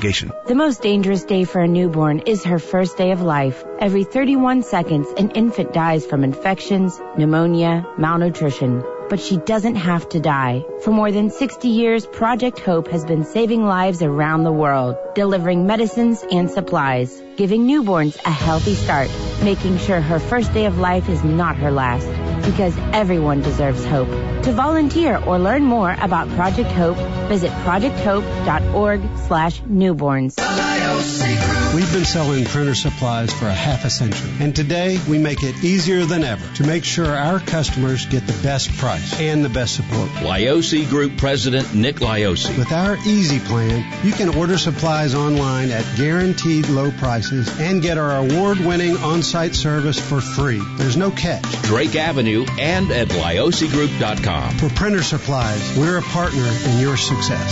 [0.01, 3.63] The most dangerous day for a newborn is her first day of life.
[3.77, 8.83] Every 31 seconds, an infant dies from infections, pneumonia, malnutrition.
[9.09, 10.65] But she doesn't have to die.
[10.83, 15.67] For more than 60 years, Project Hope has been saving lives around the world, delivering
[15.67, 19.11] medicines and supplies, giving newborns a healthy start,
[19.43, 22.07] making sure her first day of life is not her last.
[22.43, 24.09] Because everyone deserves hope.
[24.43, 30.70] To volunteer or learn more about Project Hope, visit projecthope.org slash newborns.
[31.73, 35.63] We've been selling printer supplies for a half a century, and today we make it
[35.63, 39.77] easier than ever to make sure our customers get the best price and the best
[39.77, 40.09] support.
[40.21, 42.55] Lioce Group President Nick Lioce.
[42.55, 47.97] With our Easy Plan, you can order supplies online at guaranteed low prices and get
[47.97, 50.61] our award-winning on-site service for free.
[50.77, 51.49] There's no catch.
[51.63, 54.57] Drake Avenue and at liocegroup.com.
[54.59, 57.51] For printer supplies, we're a partner in your success.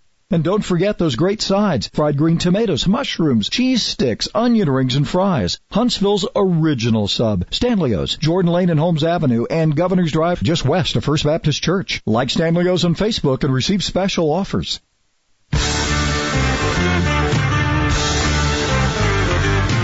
[0.31, 1.89] And don't forget those great sides.
[1.93, 5.59] Fried green tomatoes, mushrooms, cheese sticks, onion rings, and fries.
[5.69, 7.45] Huntsville's original sub.
[7.51, 12.01] Stanley's, Jordan Lane and Holmes Avenue, and Governor's Drive just west of First Baptist Church.
[12.05, 14.79] Like Stanley's on Facebook and receive special offers.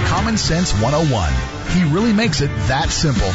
[0.07, 1.33] Common Sense 101.
[1.77, 3.29] He really makes it that simple.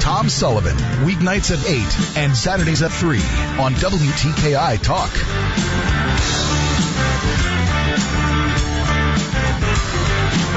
[0.00, 1.66] Tom Sullivan, weeknights at
[2.16, 3.16] 8 and Saturdays at 3
[3.58, 6.47] on WTKI Talk.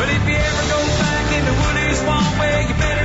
[0.01, 3.00] But if you ever go back into Wooley Swamp Way, you better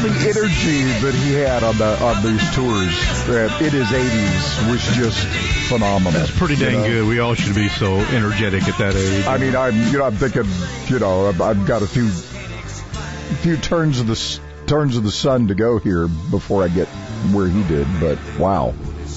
[0.00, 0.04] myself.
[0.04, 3.58] And I You know the energy that he had on the on these tours uh,
[3.60, 5.26] in his 80s was just
[5.68, 6.12] phenomenal.
[6.12, 6.88] That's pretty you dang know?
[6.88, 7.08] good.
[7.08, 9.26] We all should be so energetic at that age.
[9.26, 10.44] I mean, I'm you know I'm thinking
[10.88, 15.48] you know I've, I've got a few few turns of the turns of the sun
[15.48, 16.88] to go here before I get
[17.32, 18.74] where he did, but wow.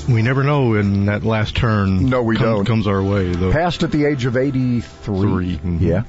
[0.10, 2.10] we never know in that last turn.
[2.10, 2.66] No, we don't.
[2.66, 3.52] Comes our way though.
[3.52, 5.60] Passed at the age of 83.
[5.80, 6.04] Yeah.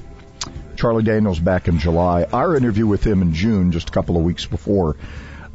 [0.77, 2.23] Charlie Daniels back in July.
[2.31, 4.95] Our interview with him in June, just a couple of weeks before.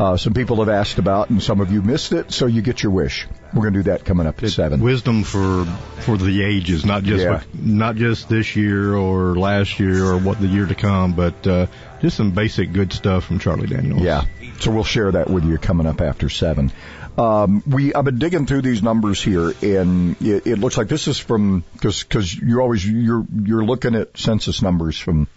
[0.01, 2.83] Uh, some people have asked about, and some of you missed it, so you get
[2.83, 3.27] your wish.
[3.55, 4.81] We're going to do that coming up at seven.
[4.81, 5.65] Wisdom for
[6.01, 7.35] for the ages, not just Yeah.
[7.35, 11.47] what, not just this year or last year or what the year to come, but
[11.47, 11.67] uh,
[12.01, 14.03] just some basic good stuff from Charlie Daniels.
[14.03, 14.25] Yeah.
[14.59, 16.73] So we'll share that with you coming up after seven.
[17.17, 21.09] Um, we I've been digging through these numbers here, and it, it looks like this
[21.09, 25.29] is from because because you're always you're you're looking at census numbers from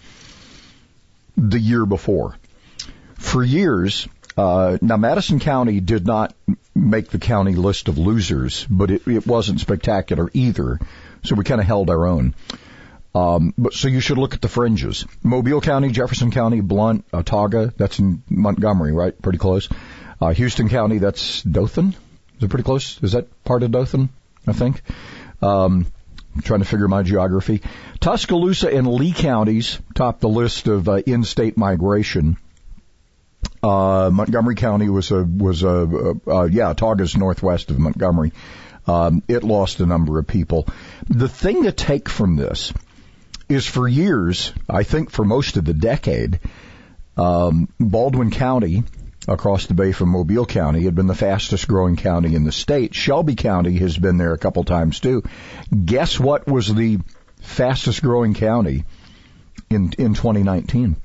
[1.35, 2.37] the year before.
[3.15, 4.07] For years,
[4.37, 6.33] uh, now Madison County did not
[6.73, 10.79] make the county list of losers, but it, it wasn't spectacular either.
[11.23, 12.35] So we kind of held our own.
[13.13, 15.05] Um, but so you should look at the fringes.
[15.23, 19.19] Mobile County, Jefferson County, Blount, Autauga, that's in Montgomery, right?
[19.21, 19.69] Pretty close.
[20.21, 21.95] Uh, Houston County, that's Dothan.
[22.37, 23.01] Is it pretty close?
[23.03, 24.09] Is that part of Dothan?
[24.47, 24.81] I think.
[25.41, 25.87] Um,
[26.35, 27.61] I'm trying to figure my geography.
[27.99, 32.37] Tuscaloosa and Lee counties top the list of uh, in-state migration.
[33.63, 35.87] Uh, Montgomery County was a was a
[36.51, 38.31] yeah, Autauga's northwest of Montgomery.
[38.87, 40.67] Um, it lost a number of people.
[41.07, 42.73] The thing to take from this
[43.49, 46.39] is for years, I think for most of the decade,
[47.17, 48.83] um, Baldwin County
[49.27, 52.93] across the bay from Mobile County had been the fastest growing county in the state.
[52.93, 55.23] Shelby County has been there a couple times too.
[55.85, 56.99] Guess what was the
[57.41, 58.83] fastest growing county
[59.69, 60.95] in in 2019?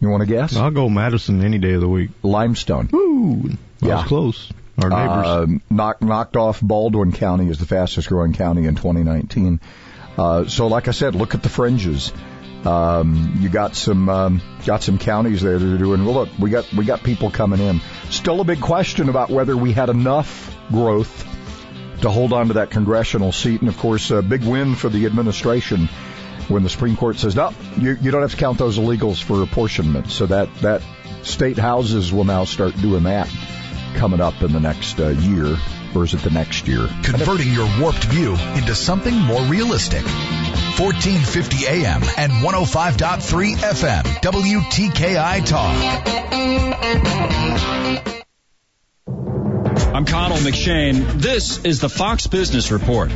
[0.00, 0.54] You want to guess?
[0.56, 2.10] I'll go Madison any day of the week.
[2.22, 2.88] Limestone.
[2.92, 3.42] Woo!
[3.80, 3.96] That Yeah.
[3.96, 4.52] was close.
[4.82, 5.26] Our neighbors.
[5.26, 9.60] Uh, knocked knocked off Baldwin County as the fastest growing county in 2019.
[10.18, 12.12] Uh, so, like I said, look at the fringes.
[12.64, 16.14] Um, you got some um, got some counties there that are doing well.
[16.14, 17.80] Look, we got we got people coming in.
[18.10, 21.26] Still a big question about whether we had enough growth
[22.00, 25.06] to hold on to that congressional seat, and of course, a big win for the
[25.06, 25.88] administration
[26.48, 29.42] when the Supreme Court says no, you, you don't have to count those illegals for
[29.42, 30.10] apportionment.
[30.10, 30.82] So that that
[31.22, 33.30] state houses will now start doing that
[33.94, 35.56] coming up in the next uh, year,
[35.94, 36.88] or is it the next year?
[37.02, 40.04] Converting your warped view into something more realistic.
[40.04, 46.74] 1450 AM and 105.3 FM, WTKI Talk.
[49.94, 51.12] I'm Connell McShane.
[51.12, 53.10] This is the Fox Business Report.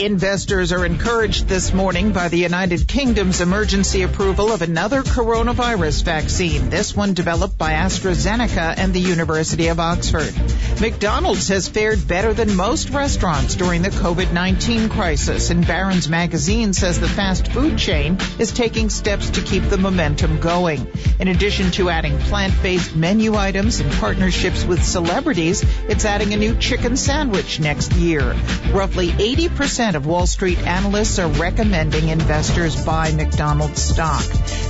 [0.00, 6.68] Investors are encouraged this morning by the United Kingdom's emergency approval of another coronavirus vaccine,
[6.68, 10.34] this one developed by AstraZeneca and the University of Oxford.
[10.82, 17.00] McDonald's has fared better than most restaurants during the COVID-19 crisis, and Barron's magazine says
[17.00, 20.86] the fast food chain is taking steps to keep the momentum going.
[21.18, 26.54] In addition to adding plant-based menu items and partnerships with celebrities, it's adding a new
[26.56, 28.36] chicken sandwich next year.
[28.72, 34.24] Roughly 80% of Wall Street analysts are recommending investors buy McDonald's stock.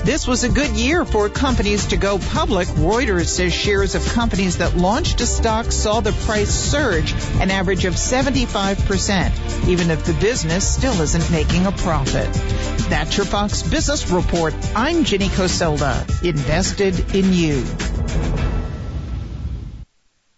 [0.04, 2.68] This was a good year for companies to go public.
[2.68, 7.84] Reuters says shares of companies that launched a stock saw the price surge an average
[7.84, 12.30] of 75%, even if the business still isn't making a profit.
[12.90, 14.54] That's your Fox Business Report.
[14.74, 16.06] I'm Ginny Coselda.
[16.22, 17.64] Invested in you.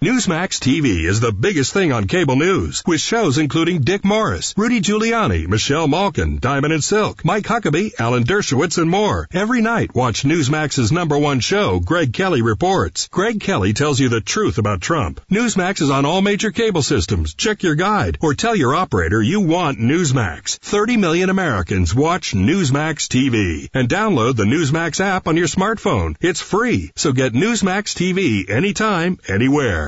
[0.00, 4.80] Newsmax TV is the biggest thing on cable news, with shows including Dick Morris, Rudy
[4.80, 9.26] Giuliani, Michelle Malkin, Diamond and Silk, Mike Huckabee, Alan Dershowitz, and more.
[9.32, 13.08] Every night, watch Newsmax's number one show, Greg Kelly Reports.
[13.08, 15.20] Greg Kelly tells you the truth about Trump.
[15.32, 17.34] Newsmax is on all major cable systems.
[17.34, 20.58] Check your guide or tell your operator you want Newsmax.
[20.60, 26.14] 30 million Americans watch Newsmax TV and download the Newsmax app on your smartphone.
[26.20, 29.87] It's free, so get Newsmax TV anytime, anywhere.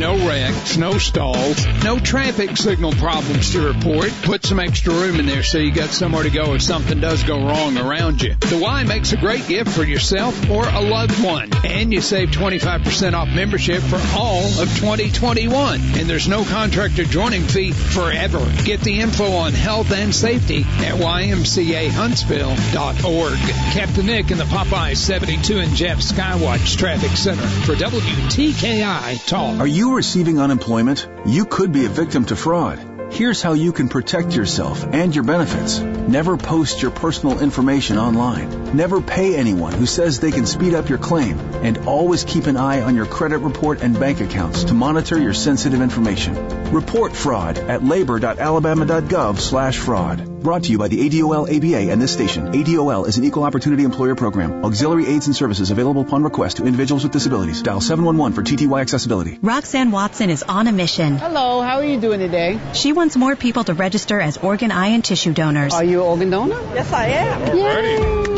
[0.00, 4.10] No wrecks, no stalls, no traffic signal problems to report.
[4.22, 7.22] Put some extra room in there so you got somewhere to go if something does
[7.22, 8.34] go wrong around you.
[8.36, 11.50] The Y makes a great gift for yourself or a loved one.
[11.66, 15.80] And you save 25% off membership for all of 2021.
[15.98, 18.38] And there's no contractor joining fee forever.
[18.64, 23.38] Get the info on health and safety at ymcahuntsville.org.
[23.74, 29.60] Captain Nick in the Popeye 72 and Jeff Skywatch Traffic Center for WTKI Talk.
[29.60, 31.08] Are you receiving unemployment?
[31.26, 32.78] You could be a victim to fraud.
[33.12, 35.80] Here's how you can protect yourself and your benefits.
[35.80, 38.76] Never post your personal information online.
[38.76, 41.38] Never pay anyone who says they can speed up your claim.
[41.38, 45.34] And always keep an eye on your credit report and bank accounts to monitor your
[45.34, 46.34] sensitive information.
[46.70, 50.29] Report fraud at labor.alabama.gov slash fraud.
[50.42, 52.52] Brought to you by the ADOL ABA and this station.
[52.52, 54.64] ADOL is an equal opportunity employer program.
[54.64, 57.60] Auxiliary aids and services available upon request to individuals with disabilities.
[57.62, 59.38] Dial 711 for TTY accessibility.
[59.42, 61.18] Roxanne Watson is on a mission.
[61.18, 62.58] Hello, how are you doing today?
[62.72, 65.74] She wants more people to register as organ, eye, and tissue donors.
[65.74, 66.60] Are you an organ donor?
[66.74, 67.56] Yes, I am.
[67.58, 68.29] Yay.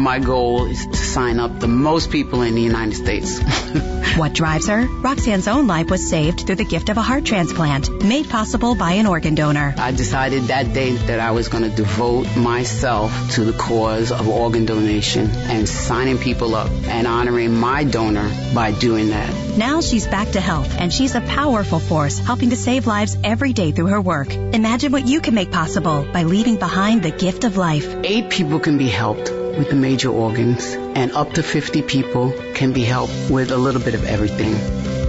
[0.00, 3.38] My goal is to sign up the most people in the United States.
[4.16, 4.86] what drives her?
[4.86, 8.92] Roxanne's own life was saved through the gift of a heart transplant, made possible by
[8.92, 9.74] an organ donor.
[9.76, 14.26] I decided that day that I was going to devote myself to the cause of
[14.26, 19.58] organ donation and signing people up and honoring my donor by doing that.
[19.58, 23.52] Now she's back to health and she's a powerful force helping to save lives every
[23.52, 24.32] day through her work.
[24.34, 27.86] Imagine what you can make possible by leaving behind the gift of life.
[28.02, 32.72] Eight people can be helped with the major organs, and up to 50 people can
[32.72, 34.54] be helped with a little bit of everything.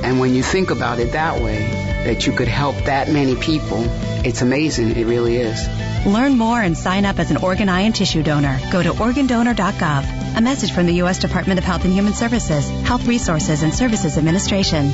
[0.03, 1.59] And when you think about it that way,
[2.03, 3.81] that you could help that many people,
[4.25, 4.89] it's amazing.
[4.97, 5.65] It really is.
[6.05, 8.59] Learn more and sign up as an organ, eye, and tissue donor.
[8.73, 10.37] Go to organdonor.gov.
[10.37, 11.19] A message from the U.S.
[11.19, 14.91] Department of Health and Human Services, Health Resources and Services Administration.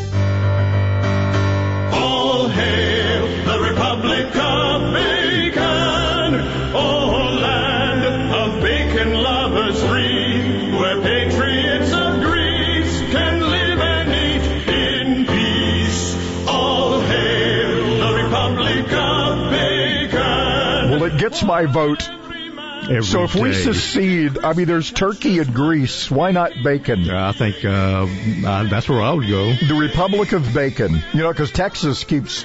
[21.42, 21.74] Bacon.
[21.74, 23.04] Well, it gets my vote.
[23.04, 26.10] so if we secede, I mean, there's turkey and Greece.
[26.12, 27.10] Why not bacon?
[27.10, 28.08] I think uh,
[28.46, 29.54] uh, that's where I would go.
[29.54, 31.02] The Republic of Bacon.
[31.14, 32.44] You know, because Texas keeps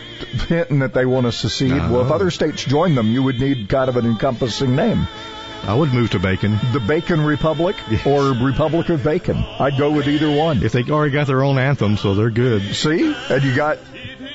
[0.49, 1.71] hinting that they want to secede.
[1.73, 2.15] Well, if Uh-huh.
[2.15, 5.07] other states join them, you would need kind of an encompassing name.
[5.65, 6.59] I would move to Bacon.
[6.73, 9.37] The Bacon Republic or Republic of Bacon.
[9.61, 10.61] I'd go with either one.
[10.65, 12.75] If they already got their own anthem, so they're good.
[12.75, 13.15] See?
[13.31, 13.79] And you got,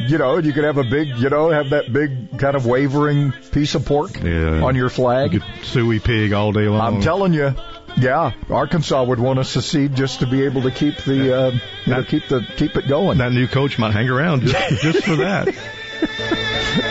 [0.08, 3.32] you know, you could have a big, you know, have that big kind of wavering
[3.52, 4.64] piece of pork Yeah.
[4.64, 5.34] on your flag.
[5.34, 6.96] You could suey pig all day long.
[6.96, 7.54] I'm telling you.
[8.00, 11.52] Yeah, Arkansas would want to secede just to be able to keep the, uh,
[11.86, 13.18] you know, keep the keep it going.
[13.18, 15.48] That new coach might hang around just, just for that.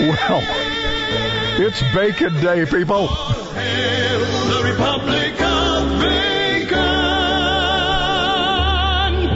[0.01, 0.43] well,
[1.61, 3.09] it's Bacon Day, people.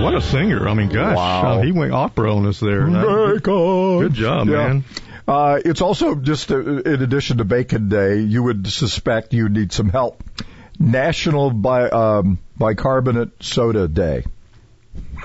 [0.03, 0.69] What a singer.
[0.69, 1.17] I mean, gosh.
[1.17, 1.59] Wow.
[1.59, 2.87] uh, he went opera on us there.
[2.89, 4.57] Good, good job, Yeah.
[4.69, 4.85] man.
[5.29, 9.73] Uh, it's also just uh, in addition to Bacon Day, you would suspect you need
[9.73, 10.25] some help.
[10.79, 14.25] National bi- um, Bicarbonate Soda Day.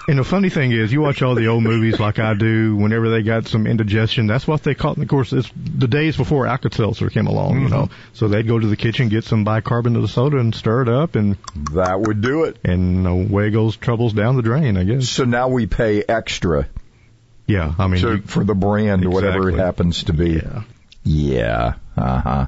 [0.08, 2.76] And the funny thing is, you watch all the old movies like I do.
[2.76, 4.94] Whenever they got some indigestion, that's what they call.
[5.02, 7.90] Of course, it's the days before Alka-Seltzer came along, you know.
[8.14, 11.16] So they'd go to the kitchen, get some bicarbonate of soda, and stir it up,
[11.16, 11.38] and
[11.74, 12.58] that would do it.
[12.64, 15.10] And away goes troubles down the drain, I guess.
[15.10, 16.68] So now we pay extra.
[17.48, 20.32] Yeah, I mean, you- for the brand, or whatever it happens to be.
[20.34, 20.62] Yeah.
[21.04, 21.74] Yeah.
[21.98, 22.48] Uh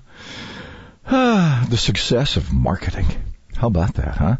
[1.05, 1.65] huh.
[1.69, 3.05] the success of marketing.
[3.57, 4.37] How about that, huh?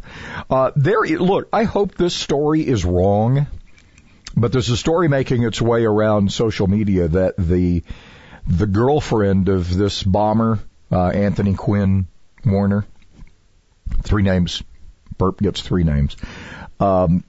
[0.48, 1.02] Uh, there.
[1.02, 3.48] Look, I hope this story is wrong,
[4.36, 7.84] but there's a story making its way around social media that the
[8.46, 10.60] the girlfriend of this bomber,
[10.92, 12.08] uh, Anthony Quinn
[12.46, 12.86] Warner,
[14.04, 14.62] three names.
[15.18, 16.16] Burp gets three names.
[16.80, 17.24] Um,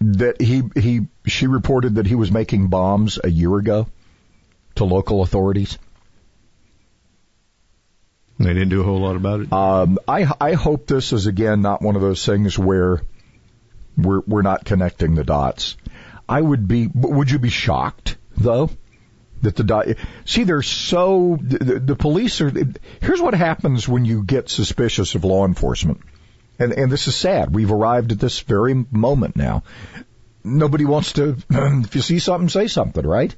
[0.00, 3.88] that he he she reported that he was making bombs a year ago
[4.76, 5.76] to local authorities.
[8.38, 9.52] They didn't do a whole lot about it.
[9.52, 13.00] Um, I I hope this is again not one of those things where
[13.96, 15.76] we're we're not connecting the dots.
[16.28, 16.88] I would be.
[16.92, 18.70] Would you be shocked though?
[19.42, 19.86] That the dot,
[20.24, 22.50] see, they're so the, the, police are.
[23.00, 26.00] Here's what happens when you get suspicious of law enforcement,
[26.58, 27.54] and and this is sad.
[27.54, 29.62] We've arrived at this very moment now.
[30.42, 31.36] Nobody wants to.
[31.50, 33.34] If you see something, say something, right?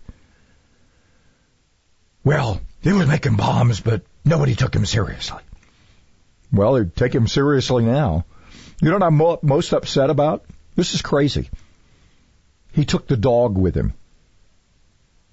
[2.25, 5.43] Well, he was making bombs, but nobody took him seriously.
[6.53, 8.25] Well, they take him seriously now.
[8.81, 10.45] You know what I'm mo- most upset about?
[10.77, 11.51] This is crazy.
[12.73, 13.95] He took the dog with him.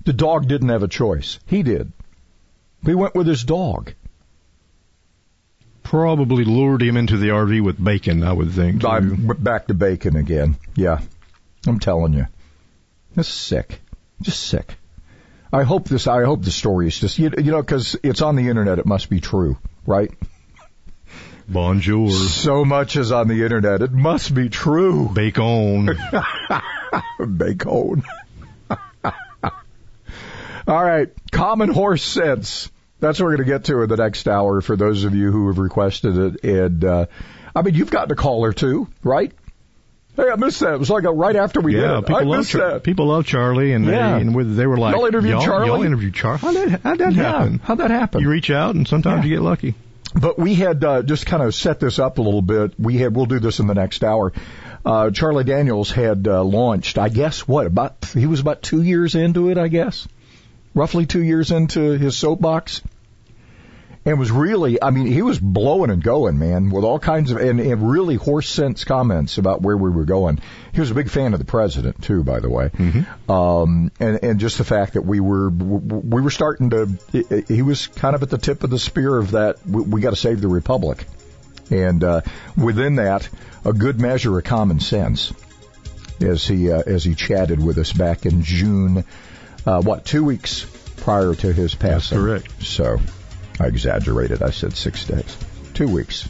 [0.04, 1.40] The dog didn't have a choice.
[1.46, 1.92] He did.
[2.86, 3.94] He went with his dog.
[5.84, 8.82] Probably lured him into the RV with bacon, I would think.
[8.82, 8.88] too.
[8.88, 10.58] I'm back to bacon again.
[10.76, 11.00] Yeah.
[11.68, 12.26] I'm telling you.
[13.16, 13.82] This is sick.
[14.22, 14.76] Just sick.
[15.56, 18.36] I hope this, I hope the story is just, you, you know, cause it's on
[18.36, 20.12] the internet, it must be true, right?
[21.48, 22.12] Bonjour.
[22.12, 25.08] So much is on the internet, it must be true.
[25.08, 25.98] Bacon.
[27.38, 28.04] Bacon.
[30.68, 32.70] All right, common horse sense.
[33.00, 35.32] That's what we're going to get to in the next hour for those of you
[35.32, 36.44] who have requested it.
[36.44, 37.06] And uh,
[37.56, 39.32] I mean, you've gotten a caller too, right?
[40.16, 40.74] Hey, I missed that.
[40.76, 42.02] It was like a, right after we yeah, did it.
[42.08, 42.84] people I love missed Char- that.
[42.84, 44.16] people love Charlie, and Yeah.
[44.16, 45.68] they and they were like, Y'all interviewed y'all, Charlie?
[45.68, 46.40] Y'all interviewed Charlie.
[46.40, 47.60] How did how'd that Yeah, happen?
[47.64, 48.22] how'd that happen?
[48.22, 49.30] You reach out, and sometimes Yeah.
[49.32, 49.76] you get lucky.
[50.18, 52.80] But we had uh, just kind of set this up a little bit.
[52.80, 54.32] We had we'll do this in the next hour.
[54.86, 59.16] Uh, Charlie Daniels had uh, launched, I guess, what about he was about two years
[59.16, 60.08] into it, I guess,
[60.74, 62.82] roughly two years into his soapbox,
[64.06, 67.38] and was really, I mean, he was blowing and going, man, with all kinds of
[67.38, 70.40] and, and really horse sense comments about where we were going.
[70.74, 72.70] He was a big fan of the president too, by the way,
[73.28, 77.88] um, and and just the fact that we were we were starting to, he was
[77.88, 79.66] kind of at the tip of the spear of that.
[79.66, 81.06] We, we got to save the republic,
[81.72, 82.22] and uh,
[82.56, 83.28] within that,
[83.64, 85.34] a good measure of common sense,
[86.22, 89.04] as he uh, as he chatted with us back in June,
[89.66, 90.66] uh, what two weeks
[90.98, 92.20] prior to his passing.
[92.20, 92.64] correct.
[92.64, 93.00] So
[93.60, 94.44] I exaggerated.
[94.44, 95.38] I said six days,
[95.74, 96.28] two weeks.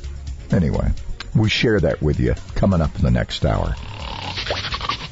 [0.52, 0.92] Anyway,
[1.36, 3.76] we share that with you coming up in the next hour.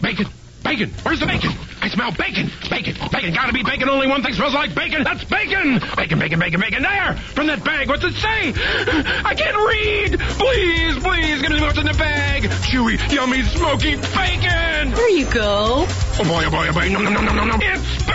[0.01, 0.27] Bacon!
[0.63, 0.89] Bacon!
[1.03, 1.51] Where's the bacon?
[1.81, 2.49] I smell bacon!
[2.69, 2.95] Bacon!
[3.11, 3.33] Bacon!
[3.33, 3.89] Gotta be bacon!
[3.89, 5.03] Only one thing smells like bacon!
[5.03, 5.79] That's bacon!
[5.97, 6.83] Bacon, bacon, bacon, bacon!
[6.83, 7.15] There!
[7.35, 7.89] From that bag!
[7.89, 8.53] What's it say?
[8.55, 10.19] I can't read!
[10.19, 12.43] Please, please, give me what's in the bag!
[12.43, 14.91] Chewy, yummy, smoky bacon!
[14.91, 15.85] There you go.
[15.87, 16.87] Oh boy, oh boy, oh boy!
[16.89, 17.59] Nom, nom, nom, nom, nom, nom!
[17.61, 18.05] It's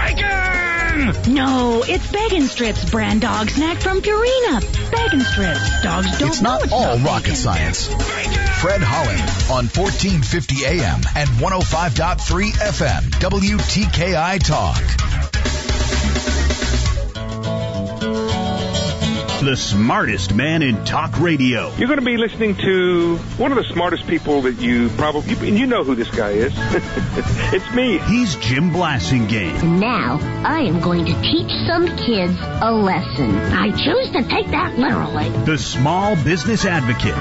[0.97, 1.35] bacon!
[1.35, 4.61] No, it's Bacon Strips, brand dog snack from Purina.
[4.91, 5.83] Bacon Strips.
[5.83, 7.37] Dogs don't It's know not it's all not rocket bacon.
[7.37, 7.87] science.
[8.61, 9.21] Fred Holland
[9.51, 14.83] on 1450 AM and 105.3 FM WTKI Talk.
[19.41, 21.73] The smartest man in talk radio.
[21.77, 25.47] You're going to be listening to one of the smartest people that you probably, you,
[25.47, 26.53] and you know who this guy is.
[27.55, 27.99] it's me.
[27.99, 29.63] He's Jim Blasingame.
[29.63, 33.37] And now I am going to teach some kids a lesson.
[33.37, 35.29] I choose to take that literally.
[35.45, 37.15] The small business advocate.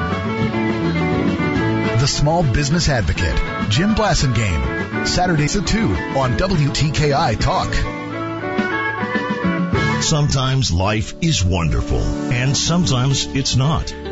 [1.99, 5.79] The Small Business Advocate, Jim Blasingame, Saturdays at 2
[6.15, 7.96] on WTKI Talk.
[10.01, 11.99] Sometimes life is wonderful,
[12.31, 13.93] and sometimes it's not.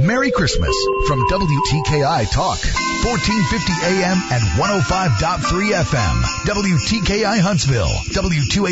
[0.00, 0.74] Merry Christmas
[1.08, 2.58] from WTKI Talk,
[3.02, 6.22] 1450 AM and 105.3 FM.
[6.46, 8.66] WTKI Huntsville, W2